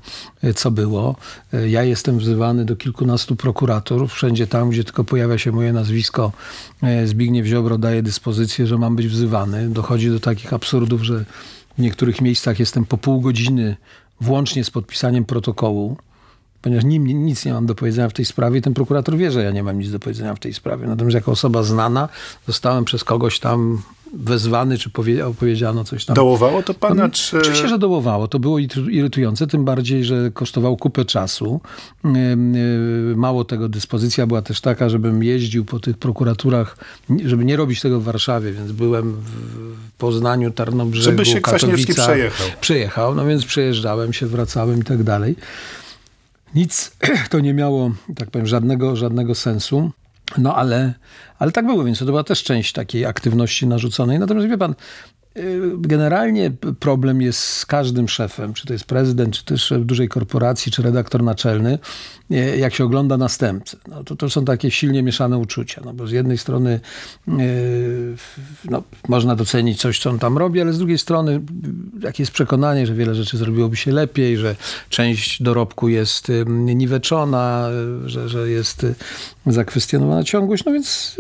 [0.54, 1.16] co było.
[1.68, 6.32] Ja jestem wzywany do kilkunastu prokuratorów, wszędzie tam, gdzie tylko pojawia się moje nazwisko,
[7.04, 9.68] Zbigniew Ziobro daje dyspozycję, że mam być wzywany.
[9.68, 11.24] Dochodzi do takich absurdów, że
[11.78, 13.76] w niektórych miejscach jestem po pół godziny
[14.20, 15.96] włącznie z podpisaniem protokołu,
[16.62, 18.62] ponieważ nim, nic nie mam do powiedzenia w tej sprawie.
[18.62, 20.86] Ten prokurator wie, że ja nie mam nic do powiedzenia w tej sprawie.
[20.86, 22.08] Natomiast jako osoba znana
[22.46, 24.90] zostałem przez kogoś tam wezwany, czy
[25.26, 26.16] opowiedziano coś tam.
[26.16, 27.38] Dołowało to pana, no, czy...
[27.38, 28.28] Oczywiście, że dołowało.
[28.28, 28.58] To było
[28.90, 31.60] irytujące, tym bardziej, że kosztowało kupę czasu.
[33.16, 36.76] Mało tego, dyspozycja była też taka, żebym jeździł po tych prokuraturach,
[37.24, 42.46] żeby nie robić tego w Warszawie, więc byłem w Poznaniu, Tarnobrzegu, Żeby się Kwaśniewski przejechał.
[42.60, 45.36] Przejechał, no więc przejeżdżałem się, wracałem i tak dalej.
[46.54, 46.92] Nic
[47.30, 49.90] to nie miało, tak powiem, żadnego, żadnego sensu.
[50.38, 50.94] No ale,
[51.38, 54.18] ale tak było, więc to była też część takiej aktywności narzuconej.
[54.18, 54.74] Natomiast wie pan,
[55.78, 60.72] generalnie problem jest z każdym szefem, czy to jest prezydent, czy też szef dużej korporacji,
[60.72, 61.78] czy redaktor naczelny,
[62.32, 63.76] y, jak się ogląda następcę.
[63.88, 66.80] No to, to są takie silnie mieszane uczucia, no bo z jednej strony
[67.28, 67.36] yy,
[68.64, 71.40] no, można docenić coś, co on tam robi, ale z drugiej strony
[72.02, 74.56] jakie jest przekonanie, że wiele rzeczy zrobiłoby się lepiej, że
[74.88, 77.68] część dorobku jest niweczona,
[78.04, 78.86] że, że jest
[79.46, 81.16] zakwestionowana ciągłość, no więc...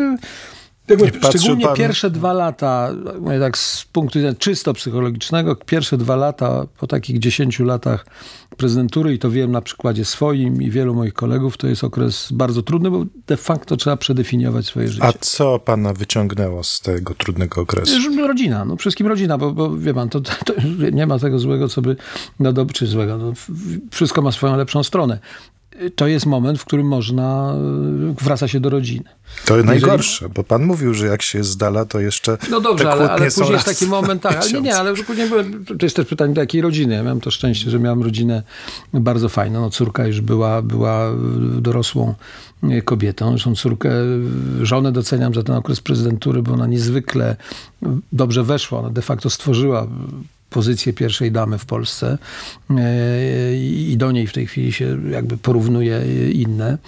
[0.90, 1.76] Yy, Szczególnie pan...
[1.76, 7.18] pierwsze dwa lata, mówię tak z punktu widzenia czysto psychologicznego, pierwsze dwa lata po takich
[7.18, 8.06] dziesięciu latach
[8.56, 12.62] prezydentury, i to wiem na przykładzie swoim i wielu moich kolegów, to jest okres bardzo
[12.62, 15.04] trudny, bo de facto trzeba przedefiniować swoje życie.
[15.04, 17.92] A co pana wyciągnęło z tego trudnego okresu?
[18.26, 20.52] Rodzina, no wszystkim rodzina, bo, bo wie pan, to, to,
[20.92, 21.96] nie ma tego złego, co by,
[22.40, 23.32] no dobrze, czy złego, no,
[23.90, 25.18] wszystko ma swoją lepszą stronę
[25.96, 27.54] to jest moment, w którym można,
[28.20, 29.04] e, wraca się do rodziny.
[29.44, 32.60] To jest najgorsze, bo pan mówił, że jak się jest z dala, to jeszcze No
[32.60, 35.86] dobrze, ale, ale później jest taki moment, tak, ale nie, nie, ale później byłem, to
[35.86, 36.94] jest też pytanie do jakiej rodziny.
[36.94, 38.42] Ja miałem to szczęście, że miałem rodzinę
[38.94, 39.60] bardzo fajną.
[39.60, 41.10] No, córka już była, była
[41.60, 42.14] dorosłą
[42.62, 43.30] e, kobietą.
[43.30, 43.90] Zresztą córkę,
[44.62, 47.36] żonę doceniam za ten okres prezydentury, bo ona niezwykle
[48.12, 48.78] dobrze weszła.
[48.78, 49.86] Ona de facto stworzyła
[50.50, 52.18] pozycję pierwszej damy w Polsce
[52.70, 56.78] e, i do niej w tej chwili się jakby porównuje inne.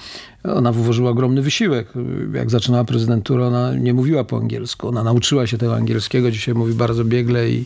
[0.45, 1.89] Ona włożyła ogromny wysiłek.
[2.35, 4.89] Jak zaczynała prezydenturę, ona nie mówiła po angielsku.
[4.89, 7.65] Ona nauczyła się tego angielskiego, dzisiaj mówi bardzo biegle i,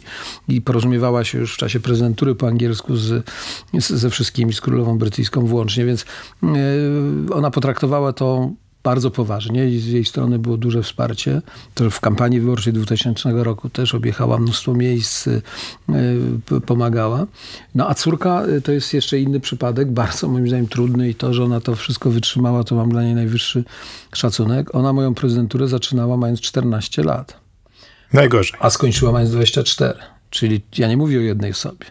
[0.48, 3.26] i porozumiewała się już w czasie prezydentury po angielsku z,
[3.78, 6.04] z, ze wszystkimi, z królową brytyjską włącznie, więc
[6.42, 6.46] e,
[7.34, 8.50] ona potraktowała to
[8.84, 11.42] bardzo poważnie i z jej strony było duże wsparcie.
[11.74, 15.42] To w kampanii wyborczej 2000 roku też objechała mnóstwo miejsc, y,
[16.66, 17.26] pomagała.
[17.74, 21.34] No a córka y, to jest jeszcze inny przypadek, bardzo moim zdaniem trudny i to,
[21.34, 23.64] że ona to wszystko wytrzymała, to mam dla niej najwyższy
[24.14, 24.74] szacunek.
[24.74, 27.40] Ona moją prezydenturę zaczynała mając 14 lat.
[28.12, 28.58] Najgorzej.
[28.60, 29.98] A skończyła mając 24.
[30.30, 31.86] Czyli ja nie mówię o jednej osobie.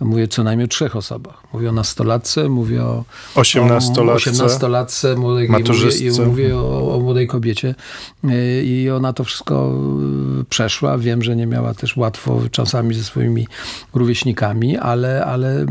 [0.00, 1.42] Mówię co najmniej o trzech osobach.
[1.52, 3.04] Mówię o nastolatce, mówię o
[3.34, 7.74] osiemnastolatce, osiemnastolatce młodej, i mówię, i mówię o, o, młodej kobiecie.
[8.24, 9.74] Y, I ona to wszystko
[10.40, 10.98] y, przeszła.
[10.98, 13.46] Wiem, że nie miała też łatwo czasami ze swoimi
[13.94, 15.66] rówieśnikami, ale, ale y,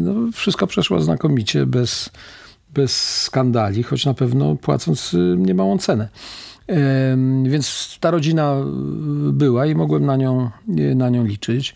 [0.00, 2.10] no, wszystko przeszło znakomicie, bez,
[2.74, 6.08] bez skandali, choć na pewno płacąc niemałą cenę.
[7.44, 8.56] Więc ta rodzina
[9.32, 10.50] była i mogłem na nią,
[10.94, 11.74] na nią liczyć.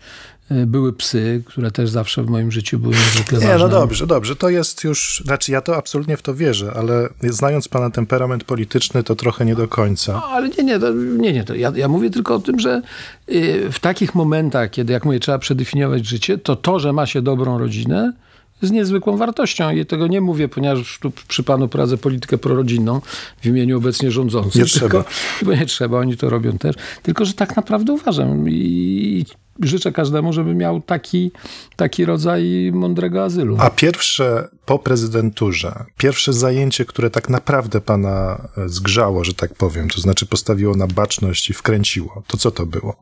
[0.51, 3.53] E, były psy, które też zawsze w moim życiu były niezwykle ważne.
[3.53, 4.35] Nie, no dobrze, dobrze.
[4.35, 9.03] To jest już, znaczy ja to absolutnie w to wierzę, ale znając pana temperament polityczny,
[9.03, 10.13] to trochę nie do końca.
[10.13, 11.43] No, ale nie, nie, to, nie, nie.
[11.43, 12.81] To ja, ja mówię tylko o tym, że
[13.29, 17.21] y, w takich momentach, kiedy, jak mówię, trzeba przedefiniować życie, to to, że ma się
[17.21, 18.13] dobrą rodzinę,
[18.61, 19.71] z niezwykłą wartością.
[19.71, 23.01] I tego nie mówię, ponieważ tu przy panu prowadzę politykę prorodzinną
[23.41, 24.55] w imieniu obecnie rządzących.
[24.55, 25.03] Nie tylko, trzeba.
[25.41, 26.75] Bo nie trzeba, oni to robią też.
[27.03, 29.25] Tylko, że tak naprawdę uważam i
[29.61, 31.31] życzę każdemu, żeby miał taki,
[31.75, 33.57] taki rodzaj mądrego azylu.
[33.59, 39.89] A pierwsze po prezydenturze, pierwsze zajęcie, które tak naprawdę pana e, zgrzało, że tak powiem,
[39.89, 42.95] to znaczy postawiło na baczność i wkręciło, to co to było?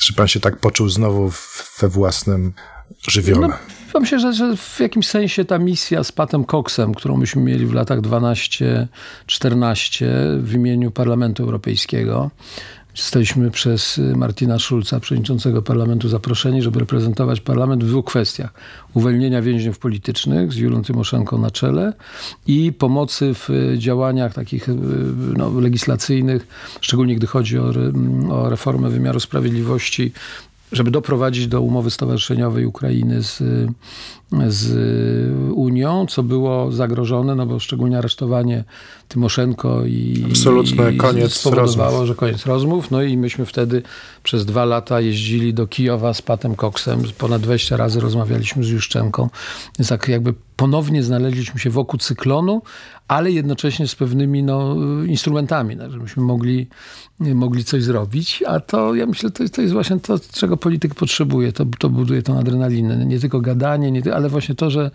[0.00, 1.32] Że pan się tak poczuł znowu
[1.80, 2.52] we własnym
[3.08, 3.48] żywiole?
[3.94, 7.66] No, myślę, że, że w jakimś sensie ta misja z Patem Coxem, którą myśmy mieli
[7.66, 8.86] w latach 12-14
[10.40, 12.30] w imieniu Parlamentu Europejskiego,
[12.98, 18.54] Zostaliśmy przez Martina Schulza, przewodniczącego parlamentu, zaproszeni, żeby reprezentować parlament w dwóch kwestiach.
[18.94, 21.92] Uwolnienia więźniów politycznych z Julią Tymoszenką na czele
[22.46, 24.68] i pomocy w działaniach takich
[25.36, 26.46] no, legislacyjnych,
[26.80, 27.72] szczególnie gdy chodzi o,
[28.30, 30.12] o reformę wymiaru sprawiedliwości,
[30.72, 33.42] żeby doprowadzić do umowy stowarzyszeniowej Ukrainy z,
[34.48, 34.72] z
[35.52, 38.64] Unią, co było zagrożone, no bo szczególnie aresztowanie
[39.08, 42.06] Tymoszenko i, Absolutny koniec spowodowało, rozmów.
[42.06, 42.90] że koniec rozmów.
[42.90, 43.82] No i myśmy wtedy
[44.22, 47.02] przez dwa lata jeździli do Kijowa z Patem Koksem.
[47.18, 49.28] Ponad 20 razy rozmawialiśmy z Juszczenką.
[49.78, 52.62] Więc tak jakby ponownie znaleźliśmy się wokół cyklonu,
[53.08, 56.66] ale jednocześnie z pewnymi no, instrumentami, tak, żebyśmy mogli,
[57.20, 58.42] mogli coś zrobić.
[58.46, 61.52] A to, ja myślę, to jest, to jest właśnie to, czego polityk potrzebuje.
[61.52, 63.06] To, to buduje tą adrenalinę.
[63.06, 64.90] Nie tylko gadanie, nie, ale właśnie to, że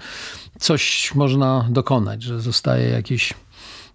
[0.60, 3.34] coś można dokonać, że zostaje jakiś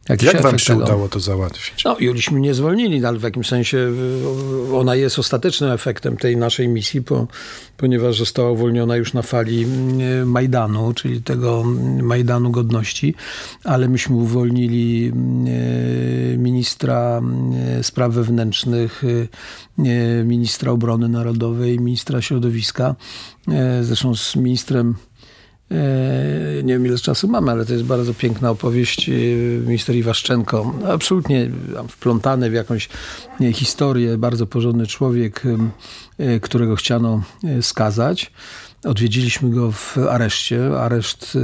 [0.09, 0.85] Jakiś Jak wam się tego.
[0.85, 1.85] udało to załatwić?
[1.85, 3.93] No, Juliśmy nie zwolnili, ale w jakimś sensie
[4.75, 7.27] ona jest ostatecznym efektem tej naszej misji, bo,
[7.77, 9.67] ponieważ została uwolniona już na fali
[10.23, 11.65] y, Majdanu, czyli tego
[12.03, 13.15] Majdanu Godności,
[13.65, 15.13] ale myśmy uwolnili
[16.35, 17.23] y, ministra
[17.83, 19.03] spraw wewnętrznych,
[20.25, 22.95] ministra obrony narodowej, ministra środowiska.
[23.83, 25.08] Zresztą z ministrem E,
[26.65, 29.13] nie wiem ile czasu mamy, ale to jest bardzo piękna opowieść e,
[29.67, 30.75] minister Iwaszczenko.
[30.89, 31.51] Absolutnie
[31.89, 32.89] wplątany w jakąś
[33.53, 35.43] historię, bardzo porządny człowiek,
[36.19, 37.23] e, którego chciano
[37.61, 38.33] skazać.
[38.85, 40.81] Odwiedziliśmy go w areszcie.
[40.81, 41.39] Areszt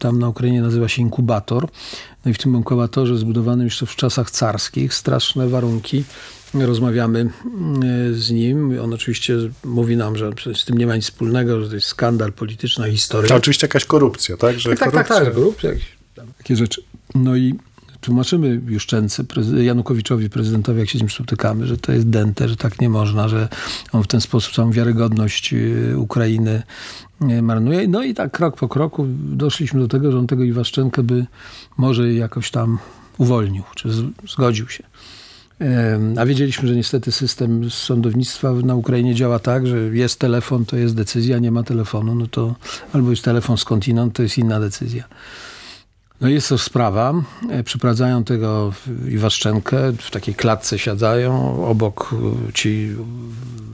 [0.00, 1.68] tam na Ukrainie nazywa się inkubator.
[2.24, 6.04] No i w tym inkubatorze zbudowanym jeszcze w czasach carskich, straszne warunki.
[6.54, 7.30] Rozmawiamy
[8.12, 8.80] z nim.
[8.82, 12.32] On oczywiście mówi nam, że z tym nie ma nic wspólnego, że to jest skandal,
[12.32, 13.28] polityczna historia.
[13.28, 14.60] To oczywiście jakaś korupcja, tak?
[14.60, 15.14] Że tak, tak, korupcja...
[15.14, 15.70] tak, tak, korupcja,
[16.38, 16.82] takie rzeczy.
[17.14, 17.54] No i
[18.04, 19.24] tłumaczymy Juszczence,
[19.56, 23.28] Janukowiczowi, prezydentowi, jak się z nim spotykamy, że to jest dente, że tak nie można,
[23.28, 23.48] że
[23.92, 25.54] on w ten sposób całą wiarygodność
[25.96, 26.62] Ukrainy
[27.42, 27.88] marnuje.
[27.88, 31.26] No i tak krok po kroku doszliśmy do tego, że on tego Iwaszczenkę by
[31.76, 32.78] może jakoś tam
[33.18, 33.88] uwolnił, czy
[34.28, 34.84] zgodził się.
[36.16, 40.94] A wiedzieliśmy, że niestety system sądownictwa na Ukrainie działa tak, że jest telefon, to jest
[40.94, 42.54] decyzja, nie ma telefonu, no to
[42.92, 45.04] albo jest telefon skądinąd, to jest inna decyzja.
[46.20, 47.14] No jest to sprawa.
[47.64, 48.72] Przyprowadzają tego
[49.10, 52.14] Iwaszczenkę, w takiej klatce siadzają, obok
[52.54, 52.88] ci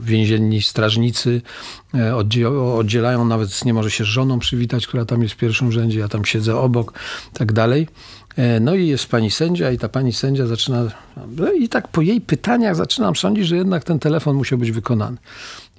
[0.03, 1.41] więzienni strażnicy
[2.75, 6.07] oddzielają, nawet nie może się z żoną przywitać, która tam jest w pierwszym rzędzie, ja
[6.07, 6.93] tam siedzę obok,
[7.33, 7.87] tak dalej.
[8.61, 10.83] No i jest pani sędzia i ta pani sędzia zaczyna,
[11.59, 15.17] i tak po jej pytaniach zaczynam sądzić, że jednak ten telefon musiał być wykonany.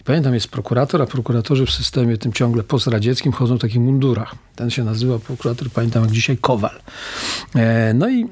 [0.02, 4.34] I pamiętam, jest prokurator, a prokuratorzy w systemie tym ciągle postradzieckim chodzą w takich mundurach.
[4.56, 6.80] Ten się nazywa prokurator, pamiętam jak dzisiaj, Kowal.
[7.94, 8.26] No i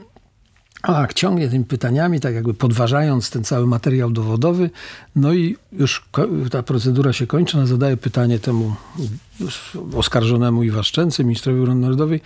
[0.83, 4.71] tak, ciągnie tymi pytaniami, tak jakby podważając ten cały materiał dowodowy.
[5.17, 6.09] No i już
[6.51, 7.57] ta procedura się kończy.
[7.57, 8.75] Ona zadaje pytanie temu
[9.97, 12.21] oskarżonemu Iwaszczęce, ministrowi narodowej,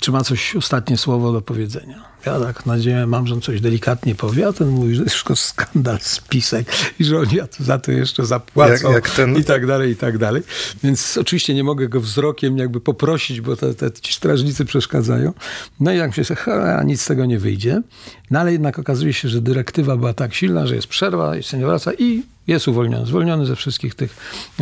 [0.00, 2.04] czy ma coś ostatnie słowo do powiedzenia.
[2.26, 5.36] Ja tak nadzieję mam, że on coś delikatnie powie, a ten mówi, że to wszystko
[5.36, 9.36] skandal, spisek i że oni za to jeszcze zapłacą jak, jak ten...
[9.36, 10.42] i tak dalej, i tak dalej.
[10.82, 15.32] Więc oczywiście nie mogę go wzrokiem jakby poprosić, bo te, te ci strażnicy przeszkadzają.
[15.80, 17.82] No i jak myślę sobie, a nic z tego nie wyjdzie.
[18.30, 21.66] No ale jednak okazuje się, że dyrektywa była tak silna, że jest przerwa i sędzia
[21.66, 23.06] wraca i jest uwolniony.
[23.06, 24.16] Zwolniony ze wszystkich tych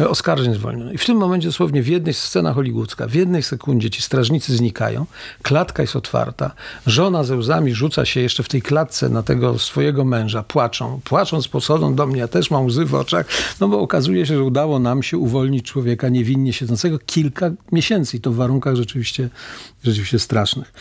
[0.08, 0.94] oskarżeń zwolniony.
[0.94, 5.06] I w tym momencie dosłownie w jednej scena hollywoodzka, w jednej sekundzie ci strażnicy znikają,
[5.42, 6.50] klatka jest otwarta,
[6.86, 11.00] żona ze łzami rzuca się jeszcze w tej klatce na tego swojego męża, płaczą.
[11.04, 13.26] Płacząc podchodzą do mnie, ja też mam łzy w oczach,
[13.60, 18.20] no bo okazuje się, że udało nam się uwolnić człowieka niewinnie siedzącego kilka miesięcy i
[18.20, 19.28] to w warunkach rzeczywiście,
[19.84, 20.72] rzeczywiście strasznych.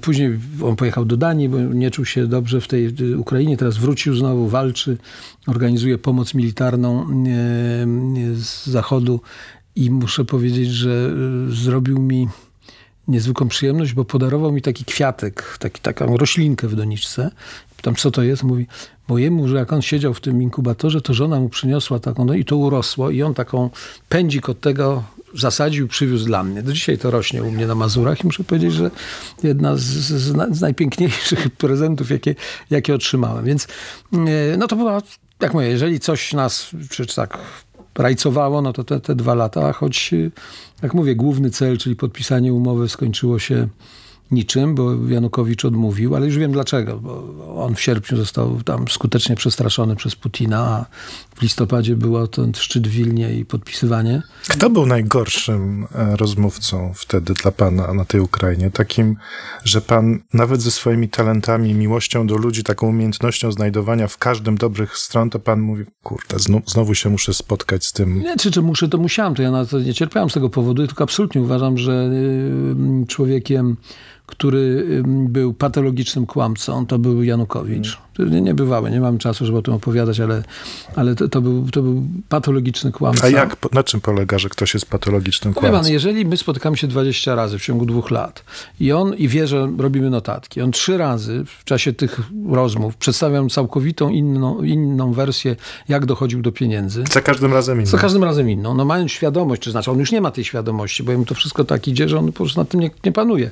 [0.00, 4.16] Później on pojechał do Danii, bo nie czuł się dobrze w tej Ukrainie, teraz wrócił
[4.16, 4.98] znowu, walczy,
[5.46, 7.06] organizuje pomoc militarną
[8.34, 9.20] z zachodu
[9.76, 11.10] i muszę powiedzieć, że
[11.48, 12.28] zrobił mi
[13.08, 17.30] niezwykłą przyjemność, bo podarował mi taki kwiatek, taki, taką roślinkę w doniczce.
[17.76, 18.42] Pytam, co to jest?
[18.42, 18.66] Mówi,
[19.08, 22.34] bo jemu, że jak on siedział w tym inkubatorze, to żona mu przyniosła taką, no
[22.34, 23.70] i to urosło i on taką
[24.08, 26.62] pędzik od tego zasadził, przywiózł dla mnie.
[26.62, 28.90] Do dzisiaj to rośnie u mnie na Mazurach i muszę powiedzieć, że
[29.42, 32.34] jedna z, z, z najpiękniejszych prezentów, jakie,
[32.70, 33.44] jakie otrzymałem.
[33.44, 33.68] Więc
[34.58, 35.02] no to była,
[35.40, 37.38] jak mówię, jeżeli coś nas, czy tak
[37.94, 40.14] rajcowało, no to te, te dwa lata, choć
[40.82, 43.68] jak mówię, główny cel, czyli podpisanie umowy skończyło się
[44.30, 49.36] niczym, bo Janukowicz odmówił, ale już wiem dlaczego, bo on w sierpniu został tam skutecznie
[49.36, 50.86] przestraszony przez Putina, a
[51.36, 54.22] w listopadzie był ten szczyt w Wilnie i podpisywanie.
[54.48, 58.70] Kto był najgorszym e, rozmówcą wtedy dla pana na tej Ukrainie?
[58.70, 59.16] Takim,
[59.64, 64.96] że pan nawet ze swoimi talentami, miłością do ludzi, taką umiejętnością znajdowania w każdym dobrych
[64.96, 68.20] stron, to pan mówi, kurde, znowu, znowu się muszę spotkać z tym.
[68.22, 70.86] Nie, czy, czy muszę, to musiałem, to ja na to nie cierpiałem z tego powodu,
[70.86, 72.10] tylko absolutnie uważam, że
[73.02, 73.76] y, człowiekiem
[74.26, 77.98] który był patologicznym kłamcą, to był Janukowicz.
[78.18, 80.42] Nie, nie bywały, nie mam czasu, żeby o tym opowiadać, ale,
[80.96, 83.26] ale to, to, był, to był patologiczny kłamca.
[83.26, 85.80] A jak, na czym polega, że ktoś jest patologicznym kłamcą?
[85.80, 88.44] Pan, jeżeli my spotykamy się 20 razy w ciągu dwóch lat
[88.80, 93.48] i on, i wie, że robimy notatki, on trzy razy w czasie tych rozmów przedstawiam
[93.48, 95.56] całkowitą inną, inną wersję,
[95.88, 97.04] jak dochodził do pieniędzy.
[97.12, 97.90] Za każdym razem inną.
[97.90, 98.74] Za każdym razem inną.
[98.74, 101.64] No mając świadomość, czy znaczy on już nie ma tej świadomości, bo mu to wszystko
[101.64, 103.50] tak idzie, że on po prostu nad tym nie, nie panuje.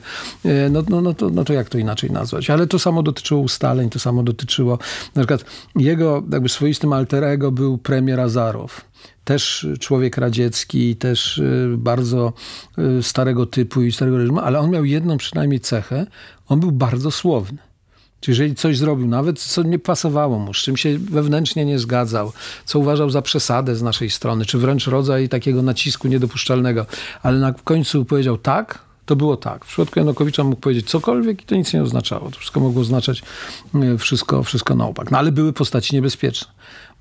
[0.71, 2.51] No, no, no, to, no to jak to inaczej nazwać?
[2.51, 4.79] Ale to samo dotyczyło ustaleń, to samo dotyczyło,
[5.15, 5.45] na przykład
[5.77, 8.85] jego jakby swoistym alterego był premier Azarow
[9.25, 12.33] też człowiek radziecki, też y, bardzo
[12.99, 16.07] y, starego typu i starego reżimu, ale on miał jedną przynajmniej cechę,
[16.49, 17.59] on był bardzo słowny.
[18.21, 22.33] Czyli jeżeli coś zrobił, nawet co nie pasowało mu, z czym się wewnętrznie nie zgadzał,
[22.65, 26.87] co uważał za przesadę z naszej strony, czy wręcz rodzaj takiego nacisku niedopuszczalnego,
[27.23, 29.65] ale na końcu powiedział tak, to było tak.
[29.65, 32.31] W przypadku Janukowicza mógł powiedzieć cokolwiek i to nic nie oznaczało.
[32.31, 33.23] To wszystko mogło oznaczać
[33.75, 35.11] e, wszystko, wszystko na opak.
[35.11, 36.53] No ale były postaci niebezpieczne,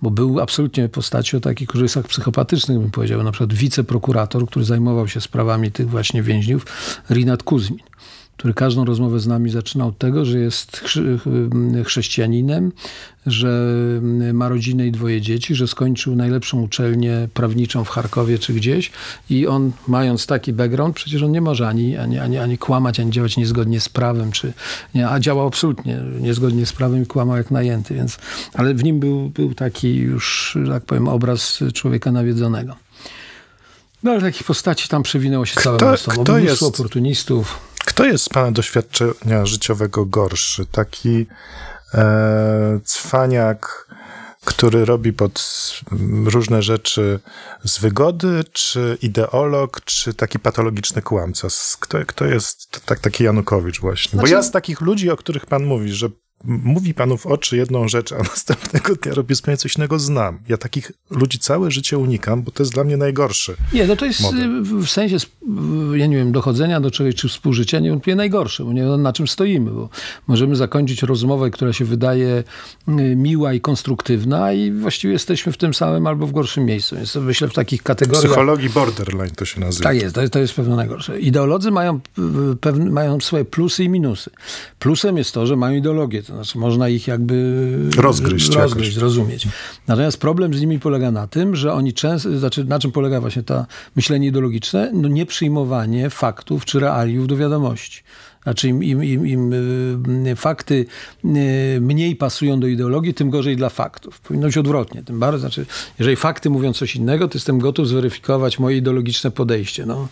[0.01, 3.23] bo był absolutnie postaci o takich rysach psychopatycznych, bym powiedział.
[3.23, 6.65] Na przykład wiceprokurator, który zajmował się sprawami tych właśnie więźniów,
[7.09, 7.79] Rinat Kuzmin
[8.37, 10.83] który każdą rozmowę z nami zaczynał od tego, że jest
[11.85, 12.71] chrześcijaninem,
[13.25, 13.71] że
[14.33, 18.91] ma rodzinę i dwoje dzieci, że skończył najlepszą uczelnię prawniczą w Charkowie czy gdzieś
[19.29, 23.11] i on mając taki background, przecież on nie może ani, ani, ani, ani kłamać, ani
[23.11, 24.53] działać niezgodnie z prawem, czy,
[24.95, 28.17] nie, a działał absolutnie niezgodnie z prawem i kłamał jak najęty, więc,
[28.53, 32.75] ale w nim był, był taki już, tak powiem, obraz człowieka nawiedzonego.
[34.03, 36.23] No ale takich postaci tam przewinęło się całe mnóstwo.
[36.23, 37.59] Kto jest oportunistów.
[37.85, 40.65] Kto jest z Pana doświadczenia życiowego gorszy?
[40.65, 41.27] Taki
[41.93, 43.87] e, cwaniak,
[44.45, 45.43] który robi pod
[46.25, 47.19] różne rzeczy
[47.63, 51.47] z wygody, czy ideolog, czy taki patologiczny kłamca?
[51.79, 54.09] Kto, kto jest tak, taki Janukowicz właśnie?
[54.09, 54.31] Znaczy...
[54.31, 56.09] Bo ja z takich ludzi, o których Pan mówi, że
[56.43, 60.39] mówi panu w oczy jedną rzecz, a następnego dnia robi zupełnie coś innego, znam.
[60.49, 63.55] Ja takich ludzi całe życie unikam, bo to jest dla mnie najgorszy.
[63.73, 64.63] Nie, no to jest model.
[64.63, 65.17] w sensie,
[65.93, 69.27] ja nie wiem, dochodzenia do czegoś, czy współżycia niewątpliwie najgorsze, bo nie wiem na czym
[69.27, 69.89] stoimy, bo
[70.27, 72.43] możemy zakończyć rozmowę, która się wydaje
[72.87, 76.95] y, miła i konstruktywna i właściwie jesteśmy w tym samym albo w gorszym miejscu.
[76.95, 78.23] Więc myślę w takich kategoriach...
[78.23, 79.83] Psychologii borderline to się nazywa.
[79.89, 81.19] Tak jest, to jest, to jest pewno najgorsze.
[81.19, 81.99] Ideolodzy mają,
[82.61, 84.31] pewne, mają swoje plusy i minusy.
[84.79, 89.47] Plusem jest to, że mają ideologię, to znaczy można ich jakby rozgryźć, rozgryźć zrozumieć.
[89.87, 93.43] Natomiast problem z nimi polega na tym, że oni często, znaczy na czym polega właśnie
[93.43, 93.65] to
[93.95, 94.91] myślenie ideologiczne?
[94.93, 98.03] No nie przyjmowanie faktów czy realiów do wiadomości.
[98.43, 99.53] Znaczy im, im, im, im
[100.27, 100.85] y, fakty
[101.25, 104.19] y, mniej pasują do ideologii, tym gorzej dla faktów.
[104.19, 105.03] Powinno być odwrotnie.
[105.03, 105.65] Tym bardziej, znaczy,
[105.99, 109.85] jeżeli fakty mówią coś innego, to jestem gotów zweryfikować moje ideologiczne podejście.
[109.85, 110.07] No,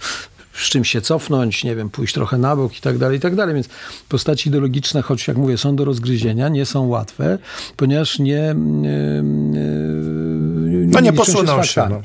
[0.53, 3.35] z czym się cofnąć, nie wiem, pójść trochę na bok i tak dalej, i tak
[3.35, 3.55] dalej.
[3.55, 3.69] Więc
[4.09, 7.37] postaci ideologiczne, choć jak mówię, są do rozgryzienia, nie są łatwe,
[7.77, 9.23] ponieważ nie, nie,
[10.91, 11.87] no nie posuną się.
[11.89, 12.01] No.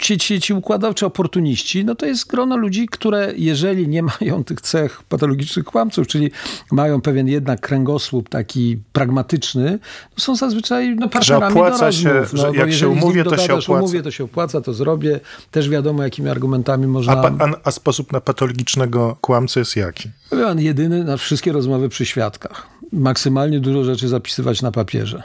[0.00, 4.60] Ci, ci, ci układawczy oportuniści, no to jest grono ludzi, które jeżeli nie mają tych
[4.60, 6.30] cech patologicznych kłamców, czyli
[6.72, 9.78] mają pewien jednak kręgosłup taki pragmatyczny,
[10.14, 13.36] to są zazwyczaj no, partnerami że opłaca do się, no, że jak się umówię, to
[13.36, 13.72] się opłaca.
[13.72, 15.20] Umówię, to się opłaca, to zrobię.
[15.50, 17.12] Też wiadomo, jakimi argumentami można...
[17.12, 20.10] A, a, a sposób na patologicznego kłamcę jest jaki?
[20.30, 22.66] Pan jedyny na wszystkie rozmowy przy świadkach.
[22.92, 25.22] Maksymalnie dużo rzeczy zapisywać na papierze.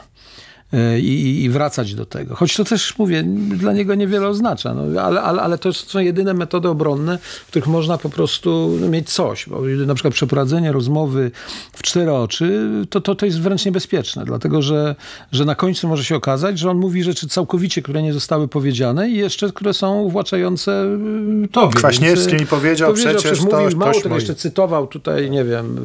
[0.72, 2.34] E, i, i, wracać do tego.
[2.34, 3.22] Choć to też, mówię,
[3.56, 7.68] dla niego niewiele oznacza, no, ale, ale, ale to są jedyne metody obronne, w których
[7.68, 9.48] można po prostu mieć coś.
[9.48, 11.30] Bo na przykład przeprowadzenie rozmowy
[11.72, 14.94] w cztery oczy, to, to, to jest wręcz niebezpieczne, dlatego że,
[15.32, 19.10] że na końcu może się okazać, że on mówi rzeczy całkowicie, które nie zostały powiedziane
[19.10, 20.84] i jeszcze, które są uwłaczające
[21.44, 21.76] y, tobie.
[21.76, 25.76] Kwaśniewski mi powiedział, powiedział przecież, przecież to, mówił, mało tego jeszcze cytował tutaj, nie wiem,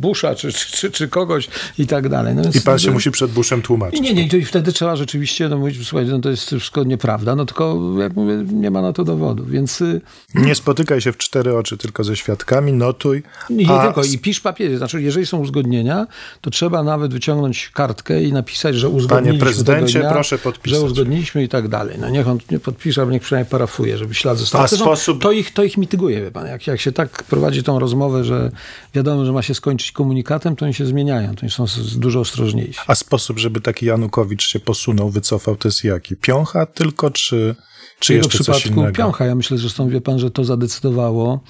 [0.00, 2.34] Busha czy, czy, czy, kogoś i tak dalej.
[2.34, 4.07] No I pan się musi przed Bushem tłumaczyć.
[4.14, 7.44] Nie, nie, i wtedy trzeba rzeczywiście no, mówić, słuchajcie, no to jest wszystko nieprawda, no
[7.46, 9.80] tylko jak mówię, nie ma na to dowodu, więc...
[9.80, 10.00] y,
[10.34, 13.22] Nie spotykaj się w cztery oczy tylko ze świadkami, notuj.
[13.50, 14.78] Nie a tylko, i pisz papiery.
[14.78, 16.06] Znaczy, jeżeli są uzgodnienia,
[16.40, 20.78] to trzeba nawet wyciągnąć kartkę i napisać, że uzgodniliśmy prezydencie, tego dnia, proszę podpisać.
[20.80, 21.96] Że uzgodniliśmy i tak dalej.
[22.00, 24.60] No niech on nie podpisze, albo niech przynajmniej parafuje, żeby ślad został.
[24.62, 26.46] A Zresztą sposób- To ich, to ich mityguje, wie pan.
[26.46, 28.50] Jak, jak się tak prowadzi tą rozmowę, że
[28.94, 31.34] wiadomo, że ma się skończyć komunikatem, to oni się zmieniają.
[31.34, 31.64] To oni są
[31.96, 32.80] dużo ostrożniejsi.
[32.86, 36.16] A sposób, żeby taki Janukowicz się posunął, wycofał, to jest jaki?
[36.16, 37.54] Piącha tylko, czy,
[37.98, 38.96] czy W jego jeszcze coś przypadku innego?
[38.96, 39.26] piącha.
[39.26, 41.40] Ja myślę, zresztą wie pan, że to zadecydowało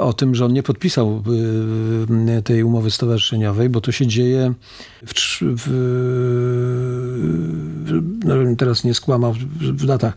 [0.00, 1.22] o tym, że on nie podpisał
[2.38, 4.54] y, tej umowy stowarzyszeniowej, bo to się dzieje
[5.06, 5.68] w, w,
[8.24, 10.14] no, teraz nie skłamał w, datach.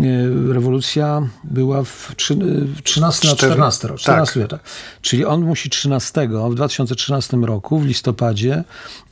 [0.00, 2.34] Y, Rewolucja była w, trzy,
[2.76, 4.02] w 13 na Cztery- 14 rok, tak.
[4.02, 4.60] 14 latach.
[5.00, 8.64] Czyli on musi 13 w 2013 roku, w listopadzie,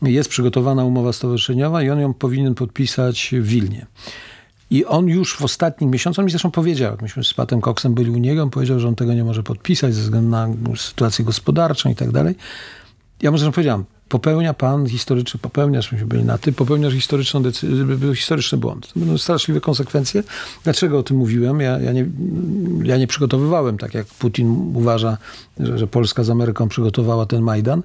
[0.03, 3.87] jest przygotowana umowa stowarzyszeniowa i on ją powinien podpisać w Wilnie.
[4.71, 7.95] I on już w ostatnich miesiącach, on mi zresztą powiedział, jak myśmy z Patem Coxem
[7.95, 11.25] byli u niego, on powiedział, że on tego nie może podpisać ze względu na sytuację
[11.25, 12.35] gospodarczą i tak dalej.
[13.23, 17.43] Ja mu zresztą powiedziałem, popełnia pan historyczny, popełniasz, myśmy byli na ty, popełniasz historyczną
[18.15, 18.93] historyczny błąd.
[18.93, 20.23] To będą straszliwe konsekwencje.
[20.65, 21.61] Dlaczego o tym mówiłem?
[21.61, 22.07] Ja, ja, nie,
[22.83, 25.19] ja nie przygotowywałem, tak jak Putin uważa,
[25.61, 27.83] że, że Polska z Ameryką przygotowała ten Majdan,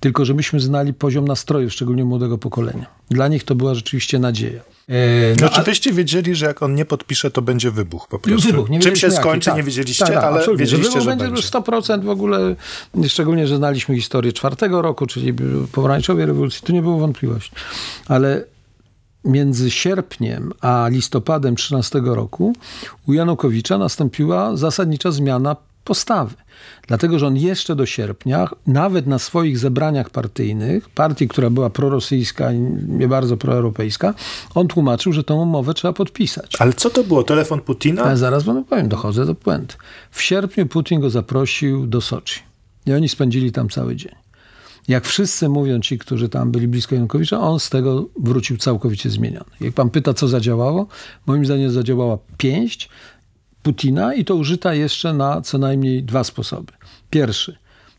[0.00, 2.86] tylko że myśmy znali poziom nastrojów, szczególnie młodego pokolenia.
[3.10, 4.77] Dla nich to była rzeczywiście nadzieja.
[4.88, 4.92] E,
[5.40, 8.48] No, a- czy wyście wiedzieli, że jak on nie podpisze, to będzie wybuch po prostu?
[8.48, 9.56] Wybuch, Czym się jaki, skończy, tak.
[9.56, 10.64] nie wiedzieliście, tak, tak, ale absolutnie.
[10.66, 11.24] wiedzieliście, wybuch że będzie.
[11.24, 11.42] będzie.
[11.48, 12.56] 100% w ogóle,
[13.08, 15.34] szczególnie, że znaliśmy historię czwartego roku, czyli
[15.72, 17.50] pomarańczowej rewolucji, tu nie było wątpliwości.
[18.08, 18.44] Ale
[19.24, 22.52] między sierpniem a listopadem 13 roku
[23.06, 25.56] u Janukowicza nastąpiła zasadnicza zmiana
[25.88, 26.34] postawy.
[26.86, 32.52] Dlatego, że on jeszcze do sierpnia, nawet na swoich zebraniach partyjnych, partii, która była prorosyjska
[32.52, 32.58] i
[32.88, 34.14] nie bardzo proeuropejska,
[34.54, 36.56] on tłumaczył, że tą umowę trzeba podpisać.
[36.58, 37.22] Ale co to było?
[37.22, 38.02] Telefon Putina?
[38.02, 39.76] Ale zaraz panu powiem, dochodzę do puenty.
[40.10, 42.40] W sierpniu Putin go zaprosił do Soczi.
[42.86, 44.12] I oni spędzili tam cały dzień.
[44.88, 49.50] Jak wszyscy mówią ci, którzy tam byli blisko Janukowicza, on z tego wrócił całkowicie zmieniony.
[49.60, 50.86] Jak pan pyta, co zadziałało,
[51.26, 52.88] moim zdaniem zadziałała pięść
[53.68, 56.72] Putina i to użyta jeszcze na co najmniej dwa sposoby.
[57.10, 57.56] Pierwszy.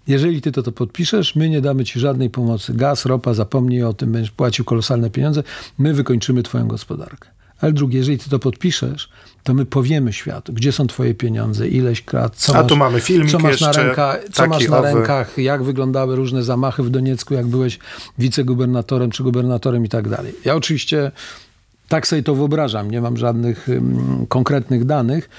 [0.08, 2.74] Jeżeli ty to, to podpiszesz, my nie damy ci żadnej pomocy.
[2.74, 5.44] Gaz, ropa, zapomnij o tym, będziesz płacił kolosalne pieniądze,
[5.78, 7.30] my wykończymy twoją gospodarkę.
[7.62, 9.10] Ale drugie, jeżeli ty to podpiszesz,
[9.44, 13.02] to my powiemy światu, gdzie są twoje pieniądze, ileś krat, co A masz, tu mamy
[13.02, 17.34] filmik co masz na, ręka, co masz na rękach, jak wyglądały różne zamachy w Doniecku,
[17.34, 17.80] jak byłeś
[18.18, 20.34] wicegubernatorem czy gubernatorem i tak dalej.
[20.46, 21.12] Ja oczywiście
[21.90, 23.68] tak sobie to wyobrażam, nie mam żadnych
[24.28, 25.30] konkretnych danych,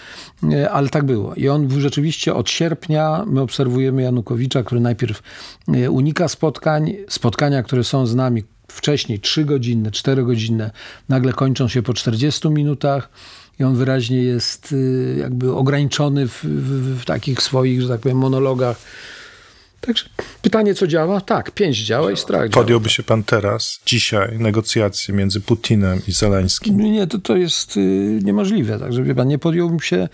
[0.53, 1.34] e, ale tak było.
[1.34, 5.22] I on rzeczywiście od sierpnia my obserwujemy Janukowicza, który najpierw
[5.68, 10.70] e, unika spotkań, spotkania, które są z nami wcześniej 3 godzinne, 4 godzinne,
[11.09, 13.11] nagle kończą się po 40 minutach
[13.61, 18.18] i on wyraźnie jest y, jakby ograniczony w, w, w takich swoich, że tak powiem,
[18.18, 18.80] monologach.
[19.81, 20.05] Także
[20.43, 21.20] pytanie, co działa?
[21.20, 22.64] Tak, pięć działa i strach działa.
[22.64, 26.81] Podjąłby się pan teraz, dzisiaj, negocjacje między Putinem i Zeleńskim?
[26.81, 27.81] Nie, to, to jest y,
[28.22, 28.78] niemożliwe.
[28.78, 30.09] Także wie pan, nie podjąłbym się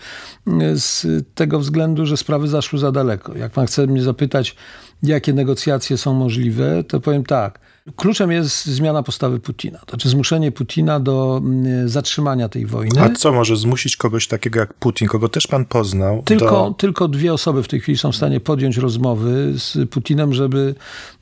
[0.47, 1.05] y, z
[1.35, 3.37] tego względu, że sprawy zaszły za daleko.
[3.37, 4.55] Jak pan chce mnie zapytać,
[5.03, 7.59] jakie negocjacje są możliwe, to powiem tak.
[7.95, 9.79] Kluczem jest zmiana postawy Putina.
[9.79, 11.41] To znaczy zmuszenie Putina do
[11.85, 13.01] y, zatrzymania tej wojny.
[13.01, 16.23] A co może zmusić kogoś takiego jak Putin, kogo też pan poznał?
[16.25, 16.75] Tylko, do...
[16.77, 20.75] tylko dwie osoby w tej chwili są w stanie podjąć rozmowy z Putinem, żeby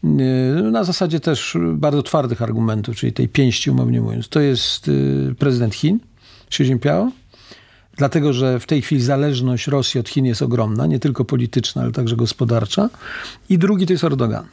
[0.04, 0.08] y,
[0.72, 4.30] na zasadzie też bardzo twardych argumentów, czyli tej pięści umownie mówiąc.
[4.30, 6.00] To jest y, prezydent Chin,
[6.48, 7.14] Xi Jinping,
[7.98, 11.92] dlatego że w tej chwili zależność Rosji od Chin jest ogromna, nie tylko polityczna, ale
[11.92, 12.90] także gospodarcza.
[13.50, 14.46] I drugi to jest Erdogan.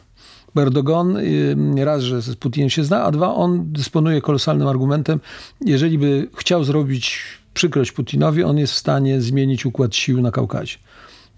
[0.61, 1.18] Erdogan
[1.76, 5.20] raz, że z Putinem się zna, a dwa, on dysponuje kolosalnym argumentem.
[5.61, 7.18] Jeżeli by chciał zrobić
[7.55, 10.78] przykrość Putinowi, on jest w stanie zmienić układ sił na Kaukazie.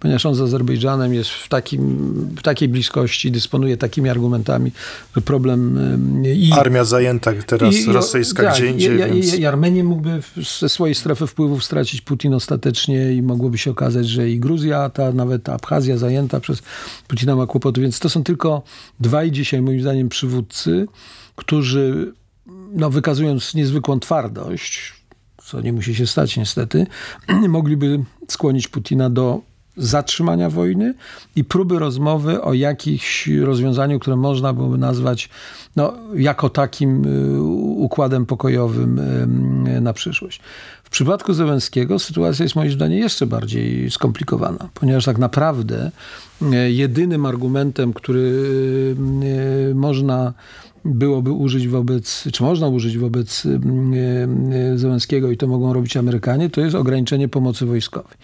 [0.04, 1.84] Ponieważ on z Azerbejdżanem jest w, takim,
[2.38, 4.72] w takiej bliskości, dysponuje takimi argumentami,
[5.16, 5.78] że problem
[6.24, 9.34] i Armia zajęta teraz i- i- rosyjska tak, gdzie indziej, i, więc...
[9.34, 10.22] i Armenię mógłby
[10.60, 15.12] ze swojej strefy wpływów stracić Putin ostatecznie i mogłoby się okazać, że i Gruzja, ta
[15.12, 16.62] nawet Abchazja zajęta przez
[17.08, 17.80] Putina ma kłopoty.
[17.80, 18.62] Więc to są tylko
[19.00, 20.86] dwaj dzisiaj moim zdaniem przywódcy,
[21.36, 22.12] którzy
[22.72, 24.92] no, wykazując niezwykłą twardość,
[25.44, 26.86] co nie musi się stać niestety,
[27.48, 29.40] mogliby skłonić Putina do
[29.76, 30.94] zatrzymania wojny
[31.36, 35.28] i próby rozmowy o jakimś rozwiązaniu, które można byłoby nazwać
[35.76, 37.42] no, jako takim y,
[37.76, 38.98] układem pokojowym
[39.66, 40.40] y, na przyszłość.
[40.84, 45.90] W przypadku Zełenskiego sytuacja jest moim zdaniem jeszcze bardziej skomplikowana, ponieważ tak naprawdę
[46.42, 48.44] y, jedynym argumentem, który
[49.74, 50.32] można
[50.84, 53.42] byłoby użyć wobec, czy można użyć wobec
[54.74, 58.16] Zełenskiego i to mogą robić Amerykanie, to jest ograniczenie pomocy wojskowej.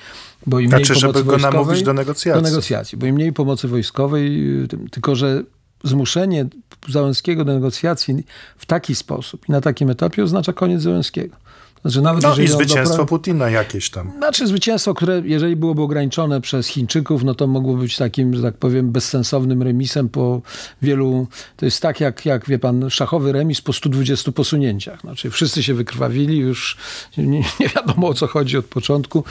[0.47, 2.43] Bo im znaczy, mniej żeby go namówić do negocjacji.
[2.43, 4.47] Do negocjacji, bo im mniej pomocy wojskowej,
[4.91, 5.43] tylko że
[5.85, 6.47] zmuszenie
[6.89, 8.27] Załęskiego do negocjacji
[8.59, 11.37] w taki sposób i na takim etapie oznacza koniec Załęskiego.
[11.83, 14.13] Znaczy, nawet no i zwycięstwo Putina jakieś tam.
[14.19, 18.55] Znaczy zwycięstwo, które jeżeli byłoby ograniczone przez Chińczyków, no to mogło być takim, że tak
[18.55, 20.43] powiem, bezsensownym remisem po
[20.83, 21.27] wielu...
[21.57, 25.01] To jest tak jak, jak wie pan, szachowy remis po 120 posunięciach.
[25.01, 26.77] Znaczy wszyscy się wykrwawili, już
[27.17, 29.25] nie, nie wiadomo o co chodzi od początku.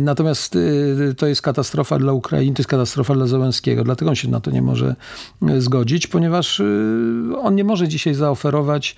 [0.00, 3.84] Natomiast y, to jest katastrofa dla Ukrainy, to jest katastrofa dla Zełenskiego.
[3.84, 4.96] Dlatego on się na to nie może
[5.50, 6.64] y, zgodzić, ponieważ y,
[7.42, 8.96] on nie może dzisiaj zaoferować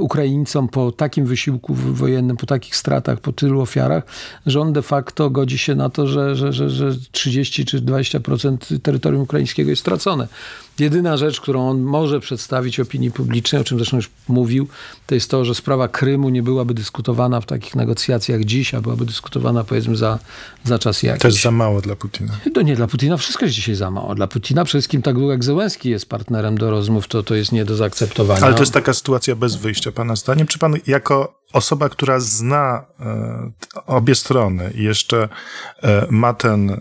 [0.00, 4.04] Ukraińcom po takim wysiłku wojennym wojennym, po takich stratach, po tylu ofiarach,
[4.46, 8.80] że on de facto godzi się na to, że, że, że, że 30 czy 20%
[8.82, 10.28] terytorium ukraińskiego jest stracone.
[10.78, 14.68] Jedyna rzecz, którą on może przedstawić opinii publicznej, o czym zresztą już mówił,
[15.06, 19.06] to jest to, że sprawa Krymu nie byłaby dyskutowana w takich negocjacjach dziś, a byłaby
[19.06, 20.18] dyskutowana powiedzmy za,
[20.64, 21.22] za czas jakiś.
[21.22, 22.32] To jest za mało dla Putina.
[22.54, 24.14] To nie dla Putina, wszystko jest dzisiaj za mało.
[24.14, 27.52] Dla Putina przede wszystkim tak długo jak Zełenski jest partnerem do rozmów, to, to jest
[27.52, 28.40] nie do zaakceptowania.
[28.46, 30.46] Ale to jest taka sytuacja bez wyjścia, pana zdaniem?
[30.46, 33.50] Czy pan jako osoba, która zna e,
[33.86, 35.28] obie strony i jeszcze
[35.82, 36.80] e, ma ten,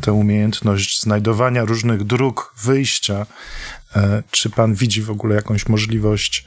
[0.00, 3.26] tę umiejętność znajdowania różnych dróg wyjścia,
[3.96, 6.44] e, czy pan widzi w ogóle jakąś możliwość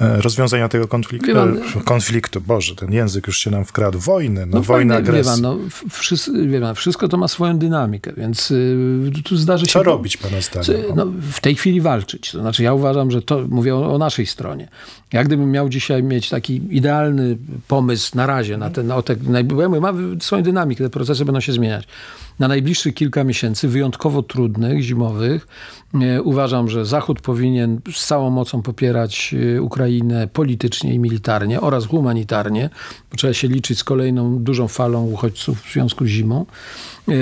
[0.00, 4.62] rozwiązania tego konfliktu, pan, konfliktu, Boże, ten język już się nam wkradł, wojny, no, no
[4.62, 5.36] wojna, agresja.
[5.36, 5.58] No,
[5.90, 9.72] wszystko, pan, wszystko to ma swoją dynamikę, więc y, tu zdarzy się...
[9.72, 10.82] Co robić, pana zdaniem?
[10.96, 12.30] No, w tej chwili walczyć.
[12.30, 14.68] To znaczy ja uważam, że to, mówię o, o, naszej stronie.
[15.12, 17.38] Ja gdybym miał dzisiaj mieć taki idealny
[17.68, 21.24] pomysł na razie, na ten, na te, bo ja mówię, ma swoją dynamikę, te procesy
[21.24, 21.86] będą się zmieniać.
[22.42, 25.46] Na najbliższych kilka miesięcy, wyjątkowo trudnych, zimowych,
[25.94, 31.86] y, uważam, że Zachód powinien z całą mocą popierać y, Ukrainę politycznie i militarnie oraz
[31.86, 32.70] humanitarnie,
[33.10, 36.46] bo trzeba się liczyć z kolejną dużą falą uchodźców w związku z zimą
[37.08, 37.12] e,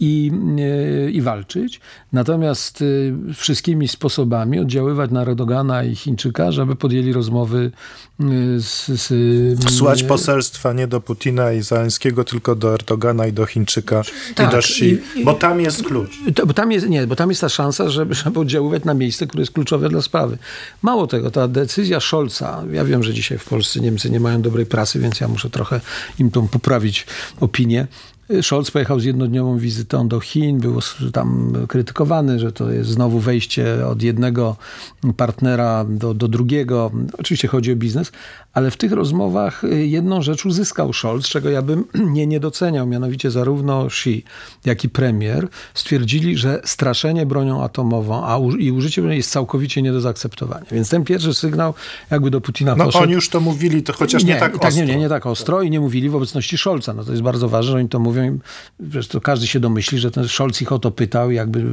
[0.00, 1.80] i, e, i walczyć.
[2.12, 7.70] Natomiast e, wszystkimi sposobami oddziaływać na Erdogana i Chińczyka, żeby podjęli rozmowy
[8.58, 8.86] z...
[8.86, 14.02] z Wsłać poselstwa nie do Putina i Zaleńskiego, tylko do Erdogana i do Chińczyka.
[14.34, 14.67] Tak, i do
[15.24, 16.10] Bo tam jest klucz.
[16.34, 19.26] To, bo tam jest, nie, bo tam jest ta szansa, żeby, żeby oddziaływać na miejsce,
[19.26, 20.38] które jest kluczowe dla sprawy.
[20.82, 24.66] Mało tego, ta decyzja Scholza, ja wiem, że dzisiaj w Polsce Niemcy nie mają dobrej
[24.66, 25.80] prasy, więc ja muszę trochę
[26.18, 27.06] im tą poprawić
[27.40, 27.86] opinię.
[28.42, 30.80] Scholz pojechał z jednodniową wizytą do Chin, był
[31.12, 34.56] tam krytykowany, że to jest znowu wejście od jednego
[35.16, 36.90] partnera do, do drugiego.
[37.18, 38.12] Oczywiście chodzi o biznes,
[38.52, 41.84] ale w tych rozmowach y, jedną rzecz uzyskał Scholz, czego ja bym
[42.16, 44.24] nie, nie doceniał, mianowicie zarówno Xi,
[44.64, 49.82] jak i premier stwierdzili, że straszenie bronią atomową a u, i użycie broni jest całkowicie
[49.82, 50.66] nie do zaakceptowania.
[50.72, 51.74] Więc ten pierwszy sygnał
[52.10, 53.04] jakby do Putina no, poszedł.
[53.04, 54.84] oni już to mówili, to chociaż nie, nie tak, tak ostro.
[54.84, 56.94] Nie, nie, nie tak ostro i nie mówili w obecności Scholza.
[56.94, 58.17] No to jest bardzo ważne, że oni to mówią.
[58.80, 61.64] Zresztą każdy się domyśli, że ten Scholz ich o to pytał, jakby y,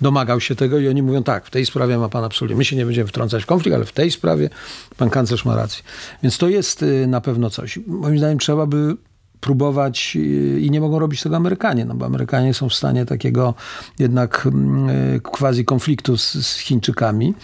[0.00, 2.76] domagał się tego i oni mówią tak, w tej sprawie ma pan absolutnie, my się
[2.76, 4.50] nie będziemy wtrącać w konflikt, ale w tej sprawie
[4.96, 5.82] pan kanclerz ma rację.
[6.22, 7.78] Więc to jest y, na pewno coś.
[7.86, 8.96] Moim zdaniem trzeba by
[9.40, 13.54] próbować y, i nie mogą robić tego Amerykanie, no bo Amerykanie są w stanie takiego
[13.98, 17.34] jednak mm, quasi konfliktu z, z Chińczykami,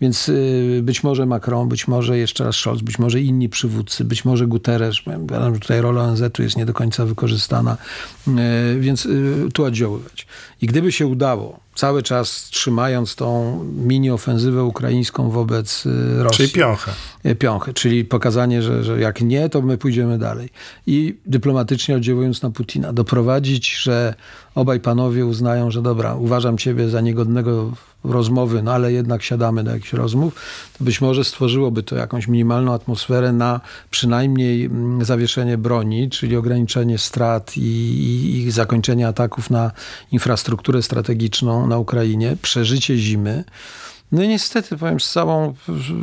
[0.00, 0.30] więc
[0.82, 4.96] być może Macron, być może jeszcze raz Scholz, być może inni przywódcy, być może Guterres,
[5.06, 7.76] wiadomo, że tutaj rola ONZ-u jest nie do końca wykorzystana,
[8.80, 9.08] więc
[9.54, 10.26] tu oddziaływać.
[10.62, 16.36] I gdyby się udało cały czas trzymając tą mini-ofensywę ukraińską wobec y, Rosji.
[16.36, 16.92] Czyli piąchę.
[17.26, 20.48] Y, piąchę, czyli pokazanie, że, że jak nie, to my pójdziemy dalej.
[20.86, 24.14] I dyplomatycznie oddziałując na Putina, doprowadzić, że
[24.54, 27.72] obaj panowie uznają, że dobra, uważam ciebie za niegodnego
[28.04, 30.34] rozmowy, no ale jednak siadamy do jakichś rozmów,
[30.78, 36.98] to być może stworzyłoby to jakąś minimalną atmosferę na przynajmniej mm, zawieszenie broni, czyli ograniczenie
[36.98, 39.70] strat i, i, i zakończenie ataków na
[40.12, 43.44] infrastrukturę strategiczną na Ukrainie, przeżycie zimy.
[44.12, 45.54] No i niestety, powiem z, całą,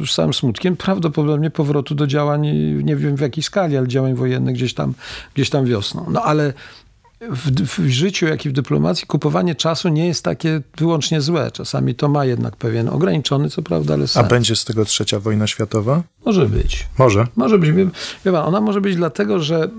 [0.05, 2.47] z całym smutkiem, prawdopodobnie powrotu do działań,
[2.83, 4.93] nie wiem w jakiej skali, ale działań wojennych gdzieś tam,
[5.35, 6.05] gdzieś tam wiosną.
[6.09, 6.53] No ale
[7.21, 11.51] w, w, życiu, jak i w dyplomacji, kupowanie czasu nie jest takie wyłącznie złe.
[11.51, 14.25] Czasami to ma jednak pewien ograniczony, co prawda, ale sens.
[14.25, 16.03] A będzie z tego trzecia wojna światowa?
[16.25, 16.87] Może być.
[16.97, 17.27] Może?
[17.35, 17.71] Może być.
[17.71, 17.85] Wie,
[18.25, 19.69] wie pan, ona może być dlatego, że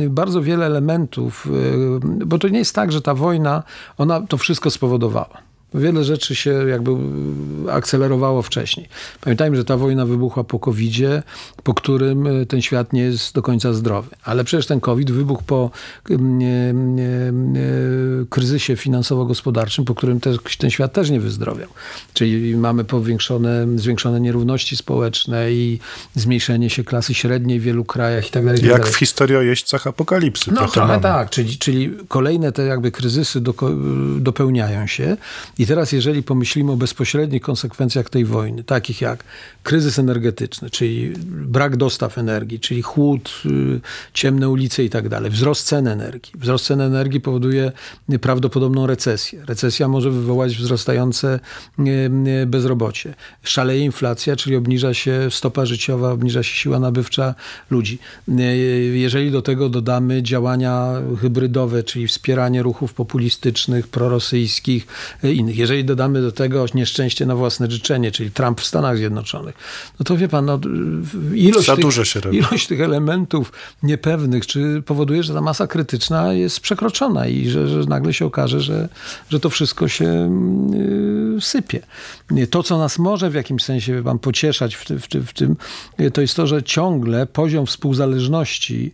[0.00, 3.62] y, bardzo wiele elementów, y, bo to nie jest tak, że ta wojna,
[3.98, 5.47] ona to wszystko spowodowała.
[5.74, 6.90] Wiele rzeczy się jakby
[7.70, 8.88] akcelerowało wcześniej.
[9.20, 11.22] Pamiętajmy, że ta wojna wybuchła po COVID-zie,
[11.62, 14.08] po którym e, ten świat nie jest do końca zdrowy.
[14.24, 15.70] Ale przecież ten COVID wybuchł po
[18.30, 20.20] kryzysie finansowo-gospodarczym, po którym
[20.58, 21.68] ten świat też nie wyzdrowiał.
[22.14, 25.78] Czyli mamy powiększone, zwiększone nierówności społeczne i
[26.14, 28.64] zmniejszenie się klasy średniej w wielu krajach i tak dalej.
[28.64, 30.52] Jak w historii o jeźdźcach apokalipsy.
[30.52, 31.02] No trochę mamy.
[31.02, 33.54] tak, czyli, czyli kolejne te jakby kryzysy do,
[34.20, 35.16] dopełniają się
[35.58, 39.24] i teraz, jeżeli pomyślimy o bezpośrednich konsekwencjach tej wojny, takich jak
[39.62, 43.80] kryzys energetyczny, czyli brak dostaw energii, czyli chłód, y,
[44.12, 46.32] ciemne ulice i tak dalej, wzrost cen energii.
[46.34, 47.72] Wzrost cen energii powoduje
[48.20, 49.44] prawdopodobną recesję.
[49.46, 51.40] Recesja może wywołać wzrastające
[51.78, 51.82] y,
[52.42, 53.14] y, bezrobocie.
[53.42, 57.34] Szaleje inflacja, czyli obniża się stopa życiowa, obniża się siła nabywcza
[57.70, 57.98] ludzi.
[58.92, 64.86] Jeżeli do tego dodamy działania hybrydowe, czyli wspieranie ruchów populistycznych, prorosyjskich,
[65.22, 69.54] innych, jeżeli dodamy do tego nieszczęście na własne życzenie, czyli Trump w Stanach Zjednoczonych,
[70.00, 70.60] no to wie pan, no,
[71.34, 77.48] ilość, tych, ilość tych elementów niepewnych, czy powoduje, że ta masa krytyczna jest przekroczona i
[77.48, 78.88] że, że nagle się okaże, że,
[79.30, 80.30] że to wszystko się
[81.34, 81.80] yy, sypie.
[82.50, 85.32] To, co nas może w jakimś sensie wie pan, pocieszać w, ty, w, ty, w
[85.32, 85.56] tym,
[86.12, 88.92] to jest to, że ciągle poziom współzależności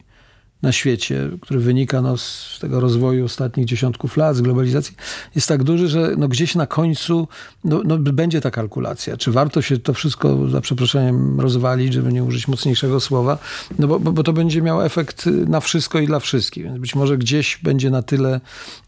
[0.65, 4.97] na świecie, który wynika no, z tego rozwoju ostatnich dziesiątków lat, z globalizacji,
[5.35, 7.29] jest tak duży, że no, gdzieś na końcu
[7.65, 9.17] no, no, będzie ta kalkulacja.
[9.17, 13.39] Czy warto się to wszystko, za przeproszeniem, rozwalić, żeby nie użyć mocniejszego słowa,
[13.79, 16.65] no bo, bo, bo to będzie miało efekt na wszystko i dla wszystkich.
[16.65, 18.41] Więc być może gdzieś będzie na tyle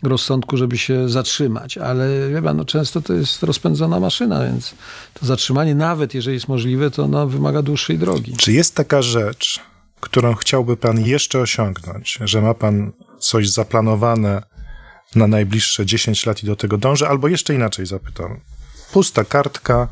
[0.03, 4.75] rozsądku, żeby się zatrzymać, ale wie pan, no, często to jest rozpędzona maszyna, więc
[5.15, 8.37] to zatrzymanie, nawet jeżeli jest możliwe, to no, wymaga dłuższej drogi.
[8.37, 9.61] Czy jest taka rzecz,
[10.07, 14.43] którą chciałby Pan jeszcze osiągnąć, że ma Pan coś zaplanowane
[15.15, 18.41] na najbliższe 10 lat i do tego dąży, albo jeszcze inaczej zapytam.
[18.93, 19.89] Pusta kartka,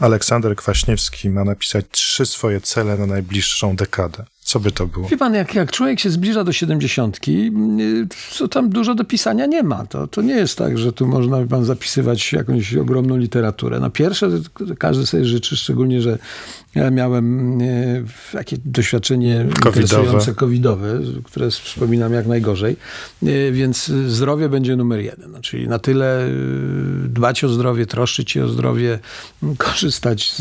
[0.00, 4.24] Aleksander Kwaśniewski ma napisać trzy swoje cele na najbliższą dekadę.
[4.46, 5.08] Co by to było?
[5.08, 7.52] Wie pan, jak, jak człowiek się zbliża do siedemdziesiątki,
[8.38, 9.86] to tam dużo do pisania nie ma.
[9.86, 13.80] To, to nie jest tak, że tu można pan zapisywać jakąś ogromną literaturę.
[13.80, 14.30] No pierwsze,
[14.78, 16.18] każdy sobie życzy, szczególnie, że
[16.74, 17.58] ja miałem
[18.32, 20.34] takie doświadczenie covidowe.
[20.34, 22.76] covidowe, które wspominam jak najgorzej,
[23.52, 25.32] więc zdrowie będzie numer jeden.
[25.32, 26.28] No, czyli na tyle
[27.04, 28.98] dbać o zdrowie, troszczyć się o zdrowie,
[29.58, 30.40] korzystać z,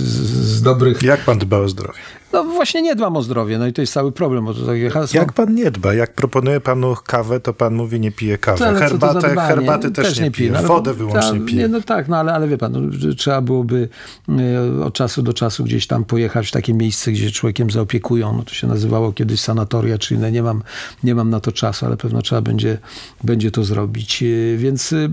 [0.57, 1.03] z dobrych...
[1.03, 1.99] Jak pan dba o zdrowie?
[2.35, 4.45] No właśnie nie dbam o zdrowie, no i to jest cały problem.
[4.45, 5.19] Bo to takie hasło...
[5.19, 5.93] Jak pan nie dba?
[5.93, 8.59] Jak proponuję panu kawę, to pan mówi nie pije kawy.
[8.59, 10.51] To, Herbatę, herbaty też, też nie, nie pije.
[10.51, 11.61] No, Wodę wyłącznie ta, pije.
[11.61, 13.89] Nie, no tak, no ale, ale wie pan, no, trzeba byłoby
[14.29, 18.37] e, od czasu do czasu gdzieś tam pojechać w takie miejsce, gdzie człowiekiem zaopiekują.
[18.37, 20.31] No to się nazywało kiedyś sanatoria czy inne.
[20.31, 20.63] Nie mam,
[21.03, 22.77] nie mam na to czasu, ale pewno trzeba będzie,
[23.23, 24.23] będzie to zrobić.
[24.23, 25.09] E, więc yy,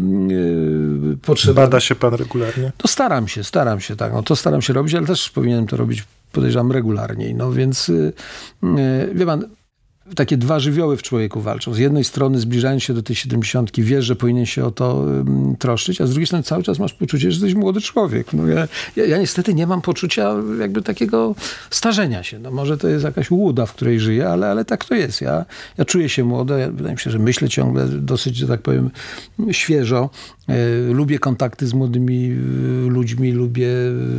[1.23, 1.63] potrzeba...
[1.63, 2.73] Bada się pan regularnie?
[2.77, 4.13] To staram się, staram się, tak.
[4.13, 7.35] No to staram się robić, ale też powinienem to robić podejrzewam regularniej.
[7.35, 8.13] No więc y,
[8.65, 9.49] y, wie pan,
[10.15, 11.75] takie dwa żywioły w człowieku walczą.
[11.75, 15.05] Z jednej strony zbliżając się do tej siedemdziesiątki, wiesz, że powinien się o to
[15.59, 18.33] troszczyć, a z drugiej strony cały czas masz poczucie, że jesteś młody człowiek.
[18.33, 21.35] No ja, ja, ja, niestety nie mam poczucia jakby takiego
[21.71, 22.39] starzenia się.
[22.39, 25.21] No może to jest jakaś łuda, w której żyję, ale, ale tak to jest.
[25.21, 25.45] Ja,
[25.79, 28.91] ja czuję się młody, ja, wydaje mi się, że myślę ciągle dosyć, że tak powiem,
[29.51, 30.11] świeżo.
[30.49, 33.69] E, lubię kontakty z młodymi e, ludźmi, lubię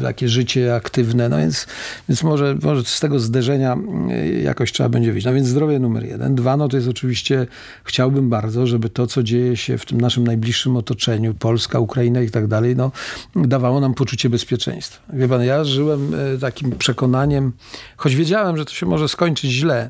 [0.01, 1.67] takie życie aktywne, no więc,
[2.09, 3.77] więc może, może z tego zderzenia
[4.09, 5.25] e, jakoś trzeba będzie wyjść.
[5.25, 6.35] No więc zdrowie numer jeden.
[6.35, 7.47] Dwa, no to jest oczywiście,
[7.83, 12.29] chciałbym bardzo, żeby to, co dzieje się w tym naszym najbliższym otoczeniu, Polska, Ukraina i
[12.29, 12.91] tak dalej, no
[13.35, 15.13] dawało nam poczucie bezpieczeństwa.
[15.13, 16.11] Wie pan, ja żyłem
[16.41, 17.51] takim przekonaniem,
[17.97, 19.89] choć wiedziałem, że to się może skończyć źle,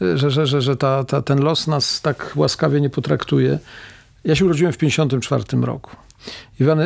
[0.00, 3.58] że, że, że, że ta, ta, ten los nas tak łaskawie nie potraktuje,
[4.24, 5.90] ja się urodziłem w 1954 roku.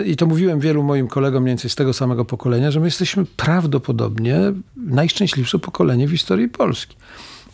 [0.04, 3.24] I to mówiłem wielu moim kolegom mniej więcej z tego samego pokolenia, że my jesteśmy
[3.36, 4.38] prawdopodobnie
[4.76, 6.96] najszczęśliwsze pokolenie w historii Polski.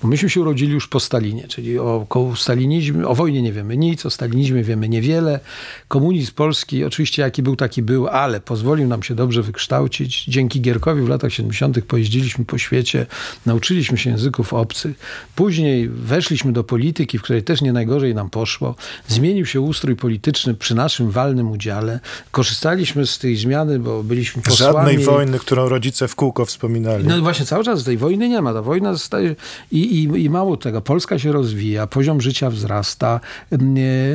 [0.03, 4.07] Bo myśmy się urodzili już po Stalinie, czyli o, stalinizmie, o wojnie nie wiemy nic,
[4.07, 5.41] o stalinizmie wiemy niewiele.
[5.89, 10.25] Komunizm polski, oczywiście jaki był, taki był, ale pozwolił nam się dobrze wykształcić.
[10.25, 11.85] Dzięki Gierkowi w latach 70.
[11.85, 13.07] pojeździliśmy po świecie,
[13.47, 14.99] nauczyliśmy się języków obcych.
[15.35, 18.75] Później weszliśmy do polityki, w której też nie najgorzej nam poszło.
[19.09, 22.01] Zmienił się ustrój polityczny przy naszym walnym udziale.
[22.31, 24.75] Korzystaliśmy z tej zmiany, bo byliśmy posłami.
[24.75, 27.05] Żadnej wojny, którą rodzice w kółko wspominali.
[27.07, 28.53] No właśnie, cały czas tej wojny nie ma.
[28.53, 29.37] Ta wojna zostaje...
[29.73, 33.20] I, i, I, mało tego, Polska się rozwija, poziom życia wzrasta,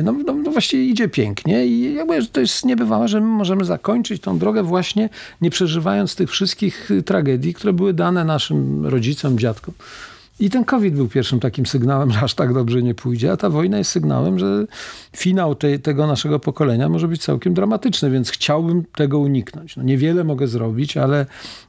[0.02, 4.22] no, no, no właściwie idzie pięknie i jakby to jest niebywałe, że my możemy zakończyć
[4.22, 5.08] tą drogę właśnie
[5.40, 9.74] nie przeżywając tych wszystkich tragedii, które były dane naszym rodzicom, dziadkom
[10.40, 13.50] I ten COVID był pierwszym takim sygnałem, że aż tak dobrze nie pójdzie, a ta
[13.50, 14.66] wojna jest sygnałem, że
[15.16, 19.76] finał tej, tego naszego pokolenia może być całkiem dramatyczny, więc chciałbym tego uniknąć.
[19.76, 21.26] No, niewiele mogę zrobić, ale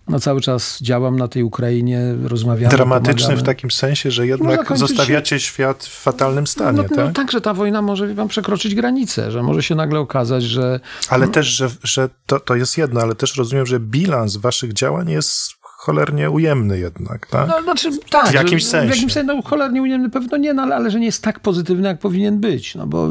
[0.07, 2.75] no, cały czas działam na tej Ukrainie, rozmawiamy.
[2.75, 3.41] Dramatyczny pomagamy.
[3.41, 5.45] w takim sensie, że jednak zostawiacie się...
[5.45, 6.77] świat w fatalnym stanie.
[6.77, 6.97] No, tak?
[6.97, 10.79] no tak, że ta wojna może wam przekroczyć granicę, że może się nagle okazać, że.
[11.09, 15.09] Ale też, że, że to, to jest jedno, ale też rozumiem, że bilans waszych działań
[15.09, 17.47] jest cholernie ujemny jednak, tak?
[17.47, 18.87] No, znaczy, tak w jakimś sensie.
[18.87, 21.39] W jakimś sensie, no cholernie ujemny pewno nie, no, ale, ale że nie jest tak
[21.39, 23.07] pozytywny, jak powinien być, no bo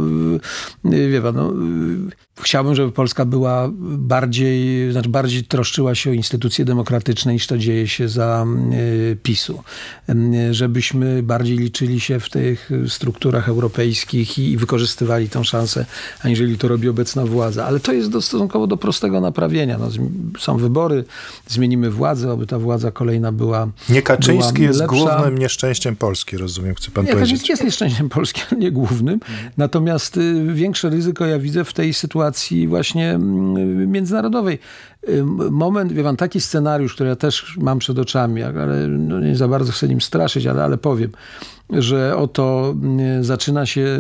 [0.85, 1.53] wie pan, no,
[2.43, 7.89] chciałbym, żeby Polska była bardziej, znaczy bardziej troszczyła się o instytucje demokratyczne niż to dzieje
[7.89, 9.63] się za y, PiSu.
[10.09, 15.87] Y, żebyśmy bardziej liczyli się w tych strukturach europejskich i, i wykorzystywali tę szansę,
[16.23, 17.67] aniżeli to robi obecna władza.
[17.67, 19.79] Ale to jest do, stosunkowo do prostego naprawienia.
[19.79, 19.89] No,
[20.39, 21.05] są wybory,
[21.47, 24.97] zmienimy władzę, aby ta władza kolejna była Nie Kaczyński była jest lepsza.
[24.97, 27.31] głównym nieszczęściem Polski, rozumiem, chce pan nie, powiedzieć.
[27.31, 29.21] Kaczyński jest nieszczęściem Polski, ale nie głównym.
[29.57, 34.59] Natomiast y, większe ryzyko ja widzę w tej sytuacji właśnie mm, międzynarodowej.
[35.09, 39.37] Y, Moment, wie pan, taki scenariusz, który ja też mam przed oczami, ale no nie
[39.37, 41.11] za bardzo chcę nim straszyć, ale, ale powiem,
[41.71, 42.75] że oto
[43.21, 43.99] y, zaczyna się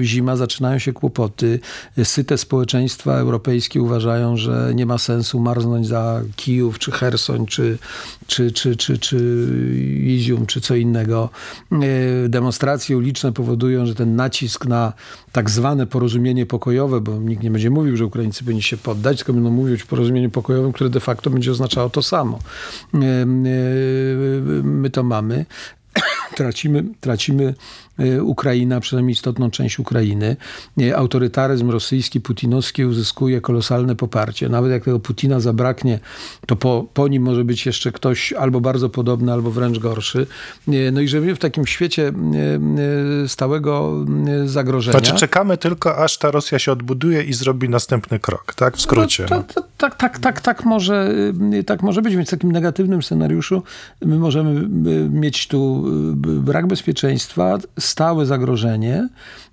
[0.00, 1.60] zima, zaczynają się kłopoty.
[2.04, 7.78] Syte społeczeństwa europejskie uważają, że nie ma sensu marznąć za Kijów, czy Hersoń, czy,
[8.26, 9.46] czy, czy, czy, czy
[10.02, 11.30] Izium, czy co innego.
[11.72, 14.92] Y, Demonstracje uliczne powodują, że ten nacisk na
[15.32, 19.32] tak zwane porozumienie pokojowe, bo nikt nie będzie mówił, że Ukraińcy powinni się poddać, tylko
[19.32, 22.38] będą mówić o porozumieniu pokojowym, które de facto będzie oznaczało to samo.
[24.62, 25.46] My to mamy
[26.36, 27.54] tracimy, tracimy
[28.22, 30.36] Ukraina, przynajmniej istotną część Ukrainy.
[30.96, 34.48] Autorytaryzm rosyjski, putinowski uzyskuje kolosalne poparcie.
[34.48, 36.00] Nawet jak tego Putina zabraknie,
[36.46, 40.26] to po, po nim może być jeszcze ktoś albo bardzo podobny, albo wręcz gorszy.
[40.92, 42.12] No i żeby w takim świecie
[43.26, 44.04] stałego
[44.44, 44.98] zagrożenia...
[44.98, 48.76] Znaczy czekamy tylko, aż ta Rosja się odbuduje i zrobi następny krok, tak?
[48.76, 49.26] W skrócie.
[49.30, 51.14] No, to, to, tak, tak, tak, tak, może,
[51.66, 52.16] tak może być.
[52.16, 53.62] Więc w takim negatywnym scenariuszu
[54.04, 54.68] my możemy
[55.08, 55.84] mieć tu
[56.22, 59.08] brak bezpieczeństwa, stałe zagrożenie.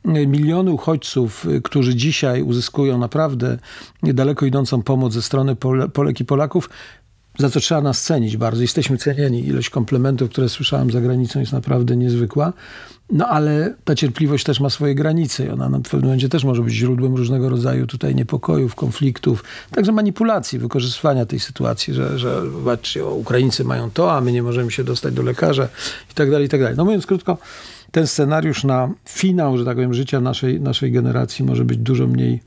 [0.05, 3.57] Miliony uchodźców, którzy dzisiaj uzyskują naprawdę
[4.03, 5.55] daleko idącą pomoc ze strony
[5.93, 6.69] Polek i Polaków,
[7.39, 8.61] za co trzeba nas cenić bardzo.
[8.61, 9.47] Jesteśmy cenieni.
[9.47, 12.53] Ilość komplementów, które słyszałem za granicą jest naprawdę niezwykła.
[13.11, 16.61] No ale ta cierpliwość też ma swoje granice i ona w pewnym momencie też może
[16.61, 22.41] być źródłem różnego rodzaju tutaj niepokojów, konfliktów, także manipulacji, wykorzystywania tej sytuacji, że, że
[23.03, 25.67] o, Ukraińcy mają to, a my nie możemy się dostać do lekarza
[26.11, 26.77] i tak dalej, i tak dalej.
[26.77, 27.37] No mówiąc krótko,
[27.91, 32.41] ten scenariusz na finał, że tak powiem, życia naszej, naszej generacji może być dużo mniej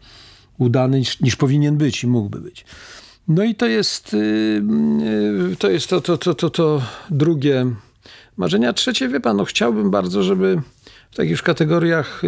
[0.59, 2.65] udany niż, niż powinien być i mógłby być.
[3.29, 4.17] No i to jest
[5.59, 7.67] to, jest to, to, to, to, to drugie
[8.37, 8.73] marzenia.
[8.73, 10.63] Trzecie, wie pan, no chciałbym bardzo, żeby
[11.11, 12.23] w takich już kategoriach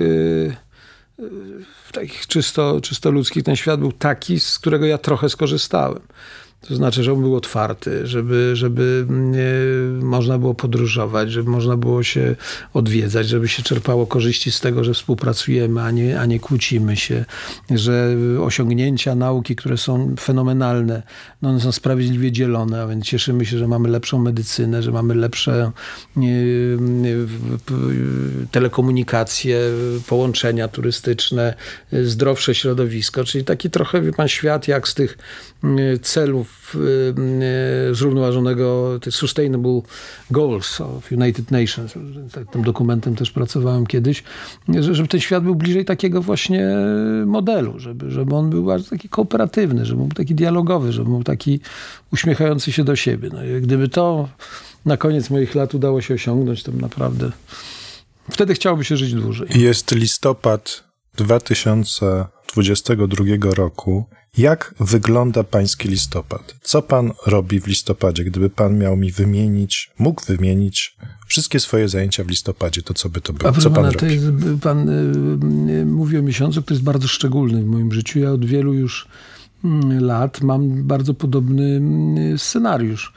[1.85, 6.01] w takich czysto, czysto ludzkich ten świat był taki, z którego ja trochę skorzystałem.
[6.69, 9.07] To znaczy, żeby był otwarty, żeby, żeby
[10.03, 12.37] można było podróżować, żeby można było się
[12.75, 17.25] odwiedzać, żeby się czerpało korzyści z tego, że współpracujemy, a nie, a nie kłócimy się,
[17.71, 21.03] że osiągnięcia nauki, które są fenomenalne,
[21.43, 25.15] no one są sprawiedliwie dzielone, a więc cieszymy się, że mamy lepszą medycynę, że mamy
[25.15, 25.71] lepsze
[28.51, 29.61] telekomunikacje,
[30.07, 31.55] połączenia turystyczne,
[31.93, 35.19] zdrowsze środowisko, czyli taki trochę, wie pan, świat jak z tych
[36.03, 36.54] celów
[37.93, 39.81] zrównoważonego, tych Sustainable
[40.31, 41.95] Goals of United Nations,
[42.53, 44.23] tym dokumentem też pracowałem kiedyś,
[44.69, 46.69] żeby ten świat był bliżej takiego właśnie
[47.27, 51.61] modelu, żeby, żeby on był bardzo taki kooperatywny, żeby był taki dialogowy, żeby był taki
[52.13, 53.31] uśmiechający się do siebie.
[53.33, 54.29] No gdyby to
[54.85, 57.31] na koniec moich lat udało się osiągnąć, to naprawdę
[58.31, 59.49] wtedy chciałoby się żyć dłużej.
[59.55, 60.85] Jest listopad
[61.17, 64.05] 2022 roku.
[64.39, 66.55] Jak wygląda pański listopad?
[66.63, 68.25] Co pan robi w listopadzie?
[68.25, 73.21] Gdyby pan miał mi wymienić, mógł wymienić wszystkie swoje zajęcia w listopadzie, to co by
[73.21, 73.51] to było?
[73.51, 74.15] A co pan pana, robi?
[74.15, 74.27] Jest,
[74.63, 74.89] pan
[75.69, 78.19] y, mówi o miesiącu, który jest bardzo szczególny w moim życiu.
[78.19, 79.09] Ja od wielu już
[79.65, 79.69] y,
[80.01, 81.81] lat mam bardzo podobny
[82.35, 83.13] y, scenariusz.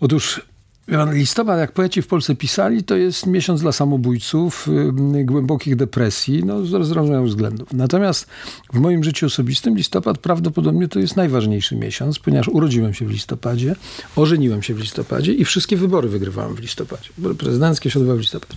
[0.00, 0.40] Otóż
[0.88, 4.68] Listopad, jak poeci w Polsce pisali, to jest miesiąc dla samobójców,
[5.12, 7.72] yy, głębokich depresji, no z zrozumiałych względów.
[7.72, 8.26] Natomiast
[8.72, 13.74] w moim życiu osobistym listopad prawdopodobnie to jest najważniejszy miesiąc, ponieważ urodziłem się w listopadzie,
[14.16, 17.10] ożeniłem się w listopadzie i wszystkie wybory wygrywałem w listopadzie.
[17.38, 18.56] Prezydenckie się odbywały w listopadzie.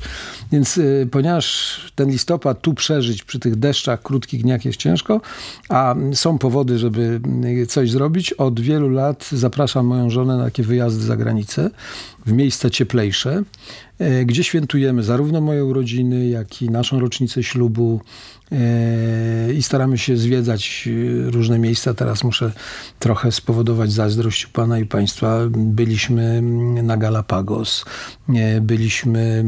[0.51, 5.21] Więc yy, ponieważ ten listopad tu przeżyć przy tych deszczach, krótkich dniach jest ciężko,
[5.69, 7.19] a są powody, żeby
[7.67, 11.69] coś zrobić, od wielu lat zapraszam moją żonę na takie wyjazdy za granicę.
[12.25, 13.43] W miejsca cieplejsze,
[13.99, 18.01] e, gdzie świętujemy zarówno moje urodziny, jak i naszą rocznicę ślubu
[18.51, 20.89] e, i staramy się zwiedzać
[21.27, 21.93] e, różne miejsca.
[21.93, 22.51] Teraz muszę
[22.99, 25.39] trochę spowodować zazdrość u Pana i Państwa.
[25.51, 26.41] Byliśmy
[26.83, 27.85] na Galapagos,
[28.61, 29.43] byliśmy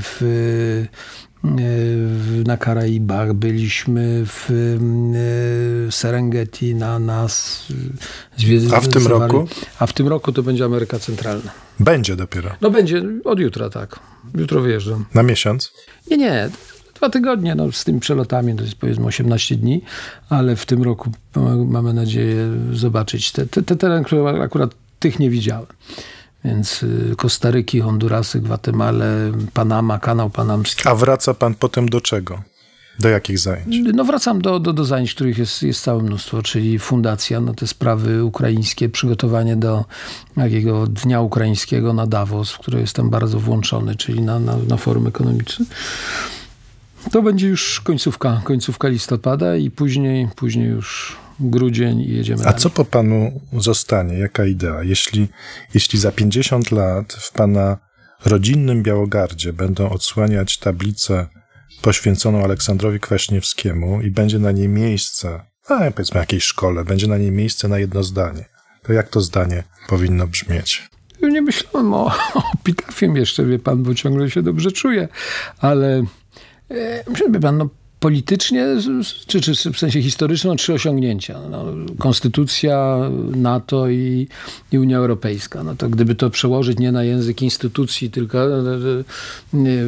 [0.00, 0.86] w
[2.46, 4.48] na Karaibach, byliśmy w
[5.90, 7.66] Serengeti na nas.
[8.72, 9.48] A w tym roku?
[9.78, 11.50] A w tym roku to będzie Ameryka Centralna.
[11.80, 12.50] Będzie dopiero.
[12.60, 14.00] No będzie, od jutra tak.
[14.34, 15.04] Jutro wyjeżdżam.
[15.14, 15.72] Na miesiąc?
[16.10, 16.50] Nie, nie.
[16.94, 19.82] Dwa tygodnie, no, z tymi przelotami to jest powiedzmy 18 dni,
[20.28, 21.10] ale w tym roku
[21.66, 25.66] mamy nadzieję zobaczyć te, te, te tereny, które akurat tych nie widziałem.
[26.44, 30.88] Więc y, Kostaryki, Hondurasy, Gwatemale, Panama, kanał panamski.
[30.88, 32.42] A wraca pan potem do czego?
[32.98, 33.76] Do jakich zajęć?
[33.94, 37.66] No wracam do, do, do zajęć, których jest, jest całe mnóstwo, czyli fundacja, no te
[37.66, 39.84] sprawy ukraińskie, przygotowanie do
[40.36, 45.06] jakiego Dnia Ukraińskiego na Davos, w które jestem bardzo włączony, czyli na, na, na forum
[45.06, 45.68] ekonomicznym.
[47.12, 52.60] To będzie już końcówka, końcówka listopada i później, później już grudzień i jedziemy A dalej.
[52.60, 54.18] co po panu zostanie?
[54.18, 54.82] Jaka idea?
[54.82, 55.28] Jeśli,
[55.74, 57.78] jeśli za 50 lat w pana
[58.24, 61.26] rodzinnym Białogardzie będą odsłaniać tablicę
[61.82, 67.32] poświęconą Aleksandrowi Kwaśniewskiemu i będzie na niej miejsce, a powiedzmy jakiejś szkole, będzie na niej
[67.32, 68.44] miejsce na jedno zdanie,
[68.82, 70.88] to jak to zdanie powinno brzmieć?
[71.22, 75.08] Nie myślałem o, o epitafiem jeszcze, wie pan, bo ciągle się dobrze czuję,
[75.58, 76.04] ale
[76.70, 77.68] e, wie pan, no,
[78.00, 78.66] politycznie,
[79.26, 81.38] czy, czy w sensie historycznym, trzy osiągnięcia.
[81.50, 81.64] No,
[81.98, 82.98] konstytucja,
[83.36, 84.28] NATO i,
[84.72, 85.62] i, Unia Europejska.
[85.62, 89.04] No to gdyby to przełożyć nie na język instytucji, tylko e, e,
[89.52, 89.82] nie,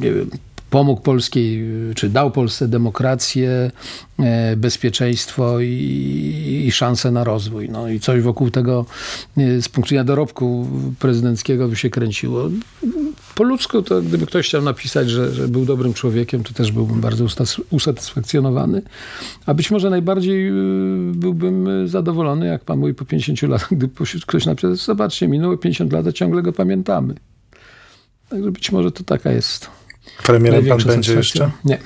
[0.00, 0.30] nie wiem,
[0.70, 1.64] pomógł Polskiej,
[1.94, 3.70] czy dał Polsce demokrację,
[4.18, 7.68] e, bezpieczeństwo i, i szansę na rozwój.
[7.68, 8.86] No i coś wokół tego
[9.36, 10.66] z punktu widzenia dorobku
[10.98, 12.50] prezydenckiego by się kręciło.
[13.38, 17.00] Po ludzku to gdyby ktoś chciał napisać, że, że był dobrym człowiekiem, to też byłbym
[17.00, 17.26] bardzo
[17.70, 18.82] usatysfakcjonowany.
[19.46, 20.52] A być może najbardziej e,
[21.14, 23.88] byłbym zadowolony, jak pan mówi po 50 latach, gdy
[24.26, 27.14] ktoś napisał, zobaczcie, minęło 50 lat, a ciągle go pamiętamy.
[28.28, 29.70] Także być może to taka jest
[30.26, 31.50] Premierem pan będzie jeszcze?
[31.64, 31.78] Nie.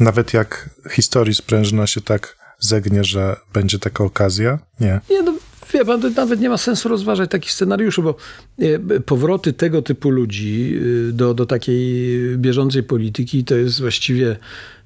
[0.00, 4.58] Nawet jak historii sprężyna się tak zegnie, że będzie taka okazja?
[4.80, 5.00] Nie.
[5.10, 5.34] Nie, no
[5.72, 8.14] wie pan, to nawet nie ma sensu rozważać takich scenariuszy, bo
[8.58, 14.36] e, powroty tego typu ludzi e, do, do takiej bieżącej polityki to jest właściwie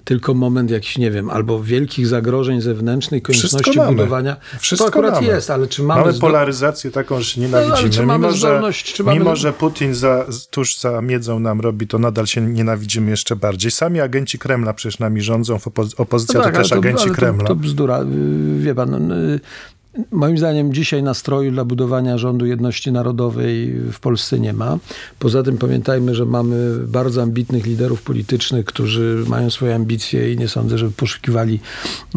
[0.05, 4.37] tylko moment jakiś, nie wiem, albo wielkich zagrożeń zewnętrznych, konieczności budowania.
[4.59, 5.27] Wszystko to akurat mamy.
[5.27, 6.01] jest, ale czy mamy...
[6.01, 7.89] Mamy polaryzację taką, że nienawidzimy.
[7.89, 9.19] No, czy mamy mimo, zdolność, że, mamy...
[9.19, 13.71] mimo, że Putin za, tuż za miedzą nam robi, to nadal się nienawidzimy jeszcze bardziej.
[13.71, 15.59] Sami agenci Kremla przecież nami rządzą,
[15.97, 17.43] opozycja no tak, to też to, agenci Kremla.
[17.43, 18.05] To, to bzdura.
[18.59, 19.41] Wie pan, y,
[20.11, 24.79] Moim zdaniem dzisiaj nastroju dla budowania rządu jedności narodowej w Polsce nie ma.
[25.19, 30.49] Poza tym pamiętajmy, że mamy bardzo ambitnych liderów politycznych, którzy mają swoje ambicje i nie
[30.49, 31.61] sądzę, żeby poszukiwali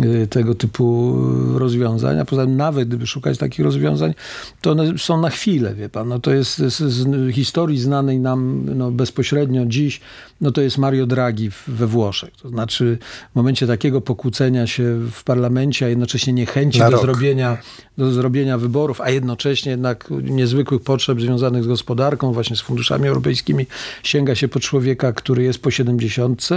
[0.03, 1.17] y, tego typu
[1.55, 2.19] rozwiązań.
[2.19, 4.13] A poza tym nawet gdyby szukać takich rozwiązań,
[4.61, 6.07] to one są na chwilę, wie pan.
[6.07, 10.01] No to jest z historii znanej nam no, bezpośrednio dziś,
[10.41, 12.35] no to jest Mario Draghi we Włoszech.
[12.41, 12.97] To znaczy
[13.31, 17.01] w momencie takiego pokłócenia się w parlamencie, a jednocześnie niechęci na do rok.
[17.01, 17.62] zrobienia
[17.97, 23.65] do zrobienia wyborów, a jednocześnie jednak niezwykłych potrzeb związanych z gospodarką, właśnie z funduszami europejskimi,
[24.03, 26.49] sięga się po człowieka, który jest po 70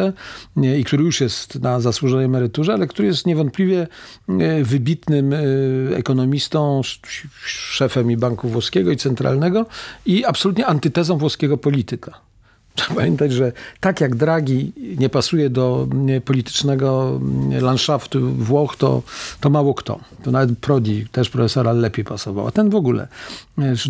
[0.79, 3.87] i który już jest na zasłużonej emeryturze, ale który jest niewątpliwie
[4.63, 5.39] wybitnym e,
[5.97, 6.81] ekonomistą,
[7.47, 9.67] szefem i Banku Włoskiego i Centralnego
[10.07, 12.21] i absolutnie antytezą włoskiego polityka.
[12.77, 15.89] Trzeba pamiętać, że tak jak Draghi nie pasuje do
[16.25, 17.21] politycznego
[17.61, 19.03] landszaftu Włoch, to,
[19.41, 20.01] to mało kto.
[20.23, 22.47] To nawet Prodi, też profesora, lepiej pasował.
[22.47, 23.09] A ten w ogóle.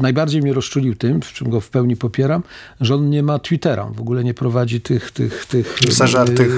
[0.00, 2.42] Najbardziej mnie rozczulił tym, w czym go w pełni popieram,
[2.80, 3.84] że on nie ma Twittera.
[3.84, 5.10] W ogóle nie prowadzi tych...
[5.10, 6.48] tych, tych Zażartych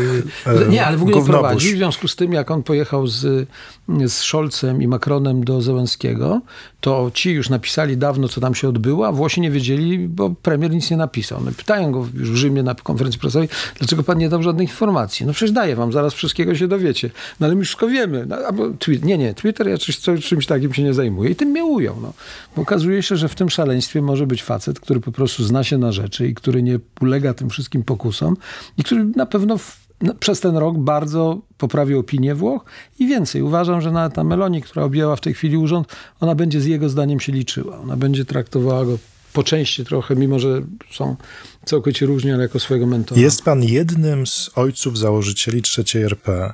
[0.46, 1.74] yy, Nie, ale w ogóle nie prowadzi.
[1.74, 3.48] W związku z tym, jak on pojechał z,
[3.88, 6.40] z Scholzem i Macronem do Zełenskiego,
[6.80, 10.70] to ci już napisali dawno, co tam się odbyło, a Włosi nie wiedzieli, bo premier
[10.70, 11.40] nic nie napisał.
[11.44, 13.48] No, pytają go już w Rzymie na konferencji prasowej,
[13.78, 15.26] dlaczego pan nie dał żadnych informacji?
[15.26, 17.10] No przecież daję wam, zaraz wszystkiego się dowiecie.
[17.40, 18.26] No ale my wszystko wiemy.
[18.26, 21.48] No, albo tweet, nie, nie, Twitter ja czymś, czymś takim się nie zajmuję i tym
[21.48, 21.96] mnie ują.
[22.02, 22.12] No.
[22.56, 25.78] Bo okazuje się, że w tym szaleństwie może być facet, który po prostu zna się
[25.78, 28.36] na rzeczy i który nie ulega tym wszystkim pokusom
[28.76, 32.64] i który na pewno w, no, przez ten rok bardzo poprawi opinię Włoch
[32.98, 33.42] i więcej.
[33.42, 35.88] Uważam, że nawet ta Meloni, która objęła w tej chwili urząd,
[36.20, 37.78] ona będzie z jego zdaniem się liczyła.
[37.78, 38.98] Ona będzie traktowała go
[39.38, 41.16] po części trochę, mimo że są
[41.64, 43.20] całkowicie różni, ale jako swojego mentora.
[43.20, 46.52] Jest pan jednym z ojców założycieli trzeciej RP.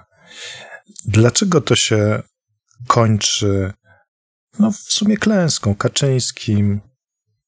[1.05, 2.23] Dlaczego to się
[2.87, 3.73] kończy
[4.59, 6.81] no, w sumie klęską, Kaczyńskim,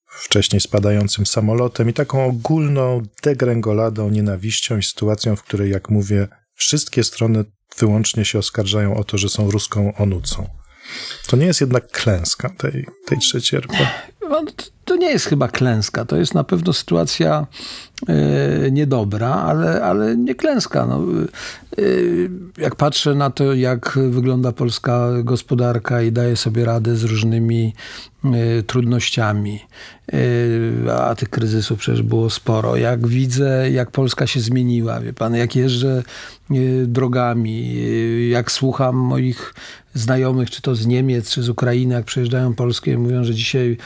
[0.07, 7.05] wcześniej spadającym samolotem i taką ogólną degrengoladą, nienawiścią i sytuacją, w której, jak mówię, wszystkie
[7.05, 7.45] strony
[7.79, 10.49] wyłącznie się oskarżają o to, że są ruską onucą.
[11.27, 13.75] To nie jest jednak klęska tej, tej trzeciej RP?
[14.31, 14.43] No,
[14.85, 16.05] to nie jest chyba klęska.
[16.05, 17.47] To jest na pewno sytuacja
[18.09, 20.87] e, niedobra, ale, ale nie klęska.
[20.87, 21.03] No,
[21.79, 21.83] e,
[22.59, 27.75] jak patrzę na to, jak wygląda polska gospodarka i daje sobie radę z różnymi
[28.25, 29.61] e, trudnościami,
[30.99, 32.77] a tych kryzysów przecież było sporo.
[32.77, 36.03] Jak widzę, jak Polska się zmieniła, wie pan, jak jeżdżę
[36.87, 37.77] drogami,
[38.31, 39.55] jak słucham moich
[39.99, 43.77] znajomych, czy to z Niemiec, czy z Ukrainy, jak przejeżdżają Polskie, mówią, że dzisiaj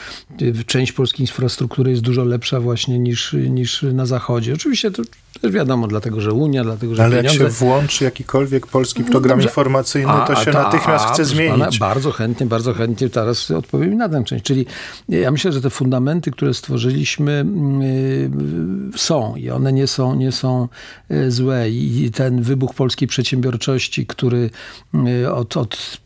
[0.65, 4.53] część polskiej infrastruktury jest dużo lepsza właśnie niż, niż na Zachodzie.
[4.53, 5.03] Oczywiście to
[5.41, 7.43] też wiadomo, dlatego że Unia, dlatego że Ale pieniądze...
[7.43, 11.51] jak się włączy jakikolwiek polski program no informacyjny, to się a, natychmiast a, chce zmienić.
[11.51, 14.45] Pana, bardzo chętnie, bardzo chętnie teraz odpowiem na tę część.
[14.45, 14.65] Czyli
[15.09, 17.45] ja myślę, że te fundamenty, które stworzyliśmy
[17.79, 20.67] yy, są i one nie są, nie są
[21.09, 21.69] yy, złe.
[21.69, 24.49] I ten wybuch polskiej przedsiębiorczości, który
[24.93, 26.01] yy, od, od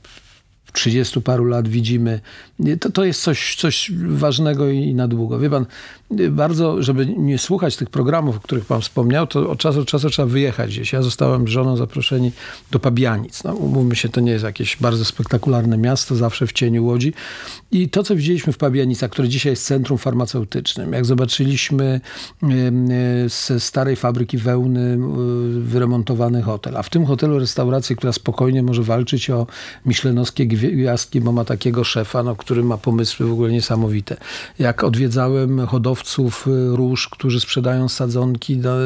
[0.74, 2.20] 30 paru lat widzimy,
[2.80, 5.40] to, to jest coś, coś ważnego i na długo.
[5.40, 5.66] Wie pan,
[6.32, 10.10] bardzo, żeby nie słuchać tych programów, o których pan wspomniał, to od czasu do czasu
[10.10, 10.94] trzeba wyjechać gdzieś.
[10.94, 12.32] Ja zostałem z żoną zaproszeni
[12.72, 13.44] do Pabianic.
[13.44, 17.14] No, umówmy się, to nie jest jakieś bardzo spektakularne miasto, zawsze w cieniu Łodzi.
[17.72, 22.02] I to, co widzieliśmy w Pabianicach, które dzisiaj jest centrum farmaceutycznym, jak zobaczyliśmy
[23.28, 24.98] ze starej fabryki wełny
[25.62, 29.48] wyremontowany hotel, a w tym hotelu restaurację, która spokojnie może walczyć o
[29.86, 34.18] miszlenowskie gwiazdki, bo ma takiego szefa, no, który ma pomysły w ogóle niesamowite.
[34.60, 38.78] Jak odwiedzałem hodowców y, róż, którzy sprzedają sadzonki do,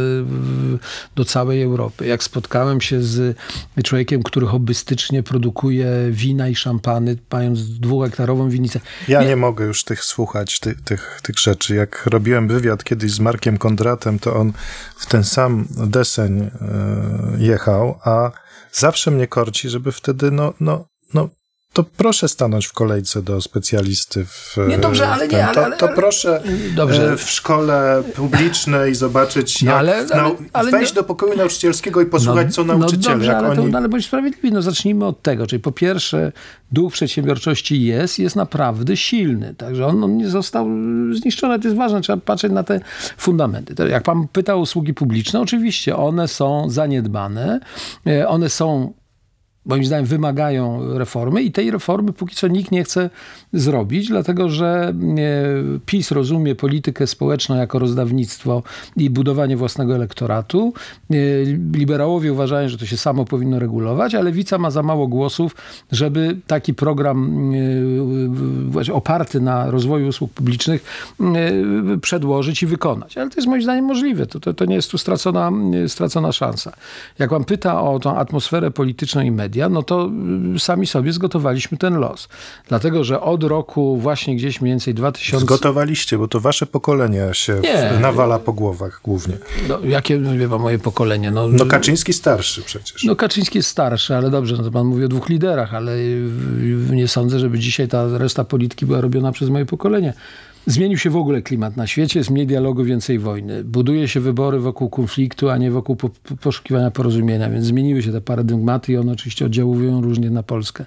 [1.15, 2.07] do całej Europy.
[2.07, 3.37] Jak spotkałem się z
[3.83, 8.79] człowiekiem, który hobbystycznie produkuje wina i szampany, mając dwuhektarową winnicę.
[9.07, 11.75] Ja nie, nie mogę już tych słuchać, tych, tych, tych rzeczy.
[11.75, 14.53] Jak robiłem wywiad kiedyś z Markiem Kondratem, to on
[14.97, 16.49] w ten sam deseń e,
[17.37, 18.31] jechał, a
[18.71, 21.29] zawsze mnie korci, żeby wtedy no, no, no
[21.73, 24.57] to proszę stanąć w kolejce do specjalisty w.
[24.67, 26.41] Nie, dobrze, ale nie, ale, ale, to, to proszę
[26.75, 27.13] dobrze.
[27.13, 32.47] E, w szkole publicznej zobaczyć, no, ale, ale, ale, wejść do pokoju nauczycielskiego i posłuchać,
[32.47, 33.15] no, co nauczyciele.
[33.15, 33.71] No dobrze, ale, oni...
[33.71, 35.47] to, ale bądź sprawiedliwy, no zacznijmy od tego.
[35.47, 36.31] Czyli po pierwsze,
[36.71, 39.53] duch przedsiębiorczości jest, jest naprawdę silny.
[39.57, 40.67] Także on, on nie został
[41.11, 41.59] zniszczony.
[41.59, 42.79] To jest ważne, trzeba patrzeć na te
[43.17, 43.75] fundamenty.
[43.75, 47.59] To jak pan pyta o usługi publiczne, oczywiście one są zaniedbane,
[48.07, 48.93] e, one są
[49.65, 53.09] moim zdaniem wymagają reformy i tej reformy póki co nikt nie chce
[53.53, 58.63] zrobić, dlatego że e, PiS rozumie politykę społeczną jako rozdawnictwo
[58.97, 60.73] i budowanie własnego elektoratu.
[61.11, 61.15] E,
[61.73, 65.55] liberałowie uważają, że to się samo powinno regulować, ale Lewica ma za mało głosów,
[65.91, 67.51] żeby taki program
[68.89, 70.83] e, oparty na rozwoju usług publicznych
[72.01, 73.17] przedłożyć i wykonać.
[73.17, 74.25] Ale to jest moim zdaniem możliwe.
[74.27, 75.51] To, to, to nie jest tu stracona,
[75.87, 76.73] stracona szansa.
[77.19, 80.11] Jak pan pyta o tą atmosferę polityczną i media, no to
[80.55, 82.27] y, sami sobie zgotowaliśmy ten los.
[82.67, 85.45] Dlatego, że od roku właśnie gdzieś mniej więcej 2000...
[85.45, 87.99] Zgotowaliście, bo to wasze pokolenie się Nie.
[88.01, 89.37] nawala po głowach głównie.
[89.69, 91.31] No, jakie, no, wie pan, moje pokolenie?
[91.31, 93.03] No, no Kaczyński starszy przecież.
[93.03, 95.97] No Kaczyński jest starszy, ale dobrze, no to pan mówi o dwóch liderach, ale
[96.91, 100.13] nie sądzę, żeby dzisiaj ta reszta polityki była robiona przez moje pokolenie.
[100.69, 103.63] Zmienił się w ogóle klimat na świecie, jest mniej dialogu, więcej wojny.
[103.63, 108.11] Buduje się wybory wokół konfliktu, a nie wokół po, po, poszukiwania porozumienia, więc zmieniły się
[108.11, 110.85] te paradygmaty i one oczywiście oddziałują różnie na Polskę.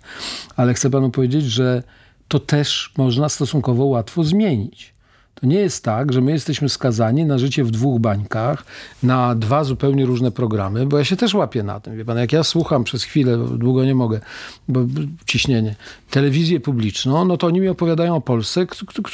[0.57, 1.83] Ale chcę panu powiedzieć, że
[2.29, 4.95] to też można stosunkowo łatwo zmienić.
[5.43, 8.65] To nie jest tak, że my jesteśmy skazani na życie w dwóch bańkach,
[9.03, 11.97] na dwa zupełnie różne programy, bo ja się też łapię na tym.
[11.97, 14.21] Wie pan, jak ja słucham przez chwilę, długo nie mogę,
[14.69, 14.81] bo
[15.27, 15.75] ciśnienie,
[16.11, 18.67] telewizję publiczną, no to oni mi opowiadają o Polsce,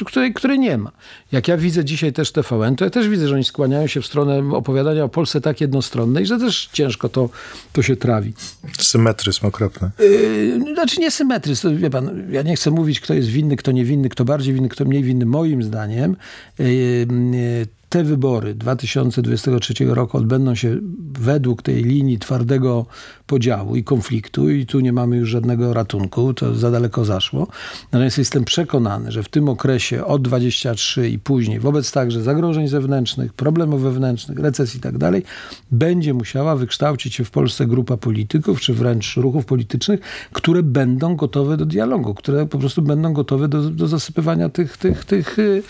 [0.06, 0.90] której, której nie ma.
[1.32, 4.06] Jak ja widzę dzisiaj też TVN, to ja też widzę, że oni skłaniają się w
[4.06, 7.28] stronę opowiadania o Polsce tak jednostronnej, że też ciężko to,
[7.72, 8.34] to się trawi.
[8.78, 9.90] Symetryzm okropny.
[9.98, 14.08] Yy, znaczy nie symetryzm, wie pan, ja nie chcę mówić, kto jest winny, kto niewinny,
[14.08, 15.26] kto bardziej winny, kto mniej winny.
[15.26, 16.17] Moim zdaniem
[16.58, 20.78] eh, te wybory 2023 roku odbędą się
[21.18, 22.86] według tej linii twardego
[23.26, 27.46] podziału i konfliktu i tu nie mamy już żadnego ratunku, to za daleko zaszło.
[27.92, 33.32] Natomiast jestem przekonany, że w tym okresie od 23 i później, wobec także zagrożeń zewnętrznych,
[33.32, 35.22] problemów wewnętrznych, recesji i tak dalej,
[35.70, 40.00] będzie musiała wykształcić się w Polsce grupa polityków, czy wręcz ruchów politycznych,
[40.32, 45.04] które będą gotowe do dialogu, które po prostu będą gotowe do, do zasypywania tych, tych,
[45.04, 45.62] tych yy,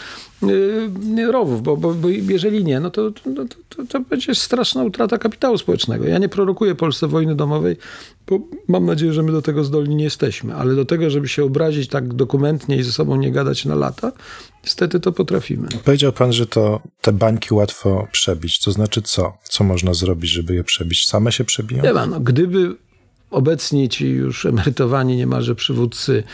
[1.32, 5.18] rowów, bo, bo, bo jeżeli nie, no to, no to, to, to będzie straszna utrata
[5.18, 6.04] kapitału społecznego.
[6.04, 7.76] Ja nie prorokuję Polsce wojny domowej,
[8.26, 11.44] bo mam nadzieję, że my do tego zdolni nie jesteśmy, ale do tego, żeby się
[11.44, 14.12] obrazić tak dokumentnie i ze sobą nie gadać na lata,
[14.64, 15.68] niestety to potrafimy.
[15.84, 18.60] Powiedział pan, że to te bańki łatwo przebić.
[18.60, 19.32] To znaczy co?
[19.42, 21.06] Co można zrobić, żeby je przebić?
[21.06, 21.82] Same się przebiją?
[21.82, 22.76] Nie ma, no, gdyby
[23.30, 26.24] obecni ci już emerytowani niemalże przywódcy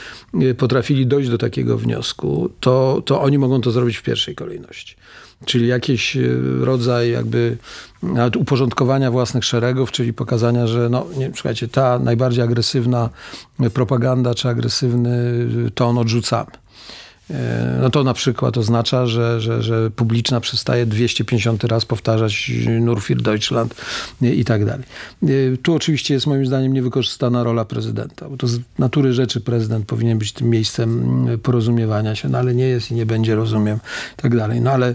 [0.43, 4.97] y, potrafili dojść do takiego wniosku, to, to oni mogą to zrobić w pierwszej kolejności.
[5.45, 7.57] Czyli jakiś y, rodzaj jakby
[8.03, 13.11] nawet uporządkowania własnych szeregów, czyli pokazania, że no, nie, słuchajcie, ta najbardziej agresywna
[13.75, 16.51] propaganda czy agresywny ton odrzucamy.
[17.31, 22.99] E, no to na przykład oznacza, że, że, że publiczna przestaje 250 raz powtarzać Nur
[22.99, 23.75] für Deutschland
[24.23, 24.85] i tak dalej.
[25.23, 29.87] E, tu oczywiście jest moim zdaniem niewykorzystana rola prezydenta, bo to z natury rzeczy prezydent
[29.87, 33.79] powinien być tym miejscem porozumiewania się, no ale nie jest i nie będzie, rozumiem,
[34.19, 34.61] i tak dalej.
[34.61, 34.95] No ale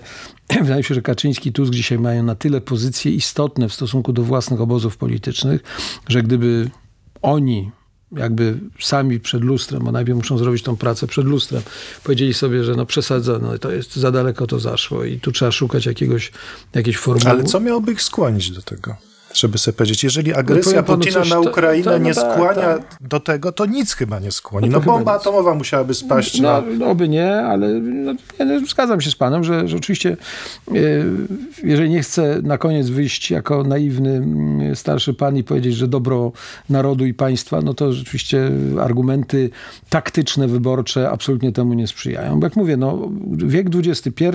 [0.62, 4.14] Wydaje mi się, że Kaczyński i Tusk dzisiaj mają na tyle pozycje istotne w stosunku
[4.14, 5.62] do własnych obozów politycznych,
[6.08, 6.70] że gdyby
[7.22, 7.72] oni
[8.12, 11.62] jakby sami przed lustrem, bo najpierw muszą zrobić tą pracę przed lustrem,
[12.04, 15.52] powiedzieli sobie, że no przesadza, no to jest za daleko to zaszło i tu trzeba
[15.52, 16.32] szukać jakiegoś,
[16.74, 17.30] jakiejś formuły.
[17.32, 19.09] Ale co miałoby ich skłonić do tego?
[19.34, 22.62] Żeby sobie powiedzieć, jeżeli agresja no Putina na Ukrainę to, to, no nie tak, skłania
[22.62, 22.98] tak.
[23.02, 24.70] do tego, to nic chyba nie skłoni.
[24.70, 25.22] No, no bomba nic.
[25.22, 26.42] atomowa musiałaby spaść.
[26.42, 26.68] No, na...
[26.78, 30.18] no oby nie, ale no, ja zgadzam się z panem, że, że oczywiście
[30.68, 30.74] e,
[31.64, 36.32] jeżeli nie chcę na koniec wyjść jako naiwny mm, starszy pan i powiedzieć, że dobro
[36.70, 38.52] narodu i państwa, no to rzeczywiście
[38.82, 39.50] argumenty
[39.90, 42.40] taktyczne, wyborcze absolutnie temu nie sprzyjają.
[42.40, 44.26] Bo jak mówię, no wiek XXI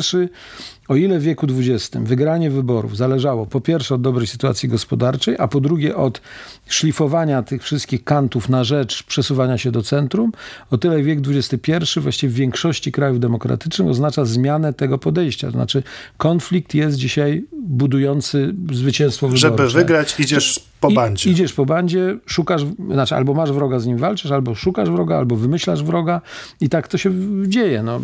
[0.88, 5.48] o ile w wieku XX wygranie wyborów zależało po pierwsze od dobrej sytuacji gospodarczej, a
[5.48, 6.20] po drugie od
[6.68, 10.32] szlifowania tych wszystkich kantów na rzecz przesuwania się do centrum,
[10.70, 15.46] o tyle wiek XXI właściwie w większości krajów demokratycznych oznacza zmianę tego podejścia.
[15.46, 15.82] To znaczy
[16.16, 19.68] konflikt jest dzisiaj budujący zwycięstwo wyborcze.
[19.68, 21.30] Żeby wygrać idziesz po bandzie.
[21.30, 25.18] I, idziesz po bandzie, szukasz, znaczy albo masz wroga, z nim walczysz, albo szukasz wroga,
[25.18, 26.20] albo wymyślasz wroga
[26.60, 27.12] i tak to się
[27.48, 27.82] dzieje.
[27.82, 28.00] No,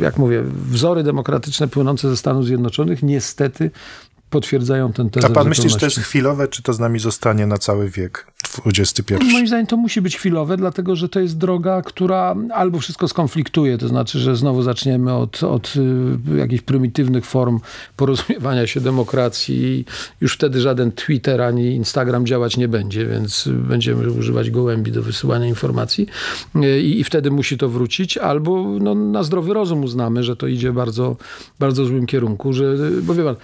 [0.00, 3.70] jak mówię, wzory demokratyczne płynące ze Stanów Zjednoczonych niestety
[4.30, 5.26] potwierdzają ten tezę.
[5.26, 8.26] A pan myśli, że to jest chwilowe, czy to z nami zostanie na cały wiek?
[8.66, 9.14] XXI.
[9.32, 13.78] Moim zdaniem to musi być chwilowe, dlatego że to jest droga, która albo wszystko skonfliktuje,
[13.78, 15.74] to znaczy, że znowu zaczniemy od, od
[16.34, 17.60] y, jakichś prymitywnych form
[17.96, 19.84] porozumiewania się demokracji.
[20.20, 25.46] Już wtedy żaden Twitter ani Instagram działać nie będzie, więc będziemy używać gołębi do wysyłania
[25.46, 26.06] informacji
[26.56, 30.46] y, i, i wtedy musi to wrócić, albo no, na zdrowy rozum uznamy, że to
[30.46, 31.16] idzie bardzo,
[31.58, 33.36] bardzo złym kierunku, że, bo wie pan,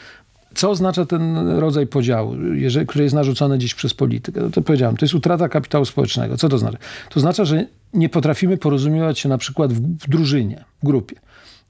[0.54, 4.40] co oznacza ten rodzaj podziału, jeżeli, który jest narzucony dziś przez politykę?
[4.40, 6.36] No to powiedziałem, to jest utrata kapitału społecznego.
[6.36, 6.78] Co to znaczy?
[7.10, 11.16] To oznacza, że nie potrafimy porozumiewać się na przykład w, w drużynie, w grupie.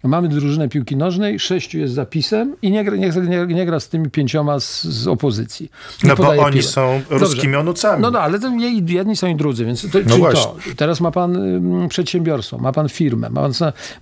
[0.05, 3.89] Mamy drużynę piłki nożnej, sześciu jest zapisem i nie gra, nie, nie, nie gra z
[3.89, 5.71] tymi pięcioma z, z opozycji.
[6.03, 6.65] Nie no bo oni piłek.
[6.65, 8.03] są ruskimi onucami.
[8.03, 8.51] No, no ale to
[8.87, 10.43] jedni są i drudzy, więc to, no właśnie.
[10.43, 10.77] to.
[10.77, 11.37] Teraz ma pan
[11.85, 13.53] y, przedsiębiorstwo, ma pan firmę, ma pan,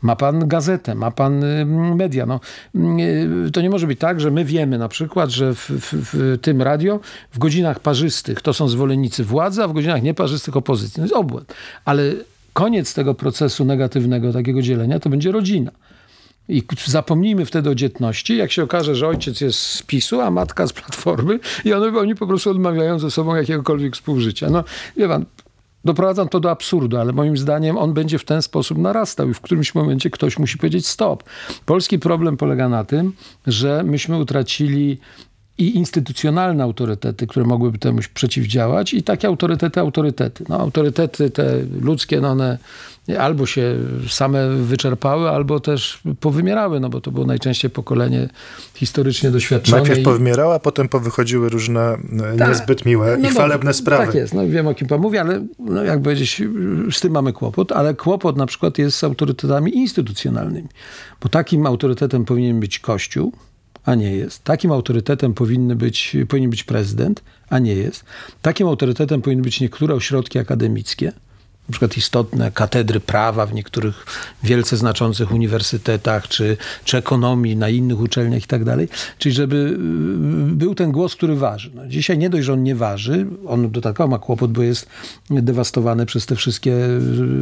[0.02, 2.26] ma pan gazetę, ma pan y, media.
[2.26, 2.40] No,
[3.46, 6.38] y, to nie może być tak, że my wiemy na przykład, że w, w, w,
[6.40, 7.00] tym radio
[7.32, 10.96] w godzinach parzystych to są zwolennicy władzy, a w godzinach nieparzystych opozycji.
[10.96, 11.54] To jest obłęd.
[11.84, 12.12] Ale
[12.52, 15.70] koniec tego procesu negatywnego, takiego dzielenia, to będzie rodzina.
[16.48, 18.36] I zapomnijmy wtedy o dzietności.
[18.36, 22.14] Jak się okaże, że ojciec jest z PiSu, a matka z Platformy i one, oni
[22.14, 24.50] po prostu odmawiają ze sobą jakiegokolwiek współżycia.
[24.50, 24.64] No,
[24.96, 25.24] wie pan,
[25.84, 29.40] doprowadzam to do absurdu, ale moim zdaniem on będzie w ten sposób narastał i w
[29.40, 31.22] którymś momencie ktoś musi powiedzieć stop.
[31.66, 33.12] Polski problem polega na tym,
[33.46, 34.98] że myśmy utracili
[35.62, 40.44] i instytucjonalne autorytety, które mogłyby temu przeciwdziałać i takie autorytety, autorytety.
[40.48, 42.58] No, autorytety te ludzkie, no one
[43.18, 43.76] albo się
[44.08, 48.28] same wyczerpały, albo też powymierały, no bo to było najczęściej pokolenie
[48.74, 49.76] historycznie doświadczone.
[49.76, 50.02] Najpierw i...
[50.02, 52.48] powymierało, a potem powychodziły różne e, tak.
[52.48, 54.06] niezbyt miłe no i chwalebne sprawy.
[54.06, 56.42] Tak jest, no wiem o kim pan mówi, ale no, jak powiedzieć,
[56.90, 60.68] z tym mamy kłopot, ale kłopot na przykład jest z autorytetami instytucjonalnymi,
[61.20, 63.32] bo takim autorytetem powinien być Kościół,
[63.84, 64.44] a nie jest.
[64.44, 68.04] Takim autorytetem powinny być, powinien być prezydent, a nie jest.
[68.42, 71.12] Takim autorytetem powinny być niektóre ośrodki akademickie,
[71.68, 74.06] na przykład istotne katedry prawa w niektórych
[74.42, 78.88] wielce znaczących uniwersytetach, czy, czy ekonomii na innych uczelniach i tak dalej.
[79.18, 81.70] Czyli żeby y, był ten głos, który waży.
[81.74, 84.86] No, dzisiaj nie dość, że on nie waży, on dodatkowo ma kłopot, bo jest
[85.30, 87.00] dewastowany przez te wszystkie y,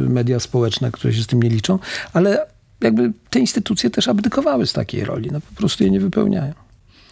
[0.09, 1.79] media społeczne, które się z tym nie liczą,
[2.13, 2.45] ale
[2.81, 5.29] jakby te instytucje też abdykowały z takiej roli.
[5.31, 6.53] No po prostu je nie wypełniają.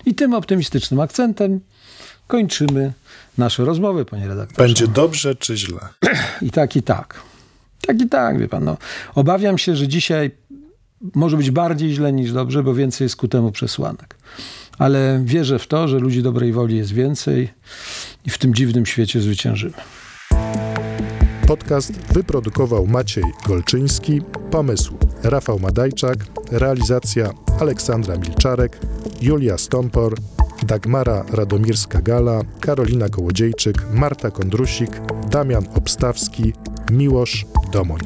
[0.06, 1.60] I tym optymistycznym akcentem
[2.28, 2.94] kończymy
[3.38, 4.68] nasze rozmowy, panie redaktorze.
[4.68, 5.80] Będzie dobrze czy źle?
[6.42, 7.22] I tak, i tak.
[7.88, 8.64] Tak i tak, wie pan.
[8.64, 8.78] No,
[9.16, 10.32] obawiam się, że dzisiaj
[11.16, 14.16] może być bardziej źle niż dobrze, bo więcej jest ku temu przesłanek.
[14.78, 17.50] Ale wierzę w to, że ludzi dobrej woli jest więcej
[18.26, 19.74] i w tym dziwnym świecie zwyciężymy.
[21.50, 24.22] Podcast wyprodukował Maciej Golczyński,
[24.52, 26.18] pomysł Rafał Madajczak,
[26.52, 27.30] realizacja
[27.60, 28.80] Aleksandra Milczarek,
[29.22, 30.16] Julia Stompor,
[30.64, 34.92] Dagmara Radomirska-Gala, Karolina Kołodziejczyk, Marta Kondrusik,
[35.32, 36.54] Damian Obstawski,
[36.92, 38.00] Miłosz Domoń.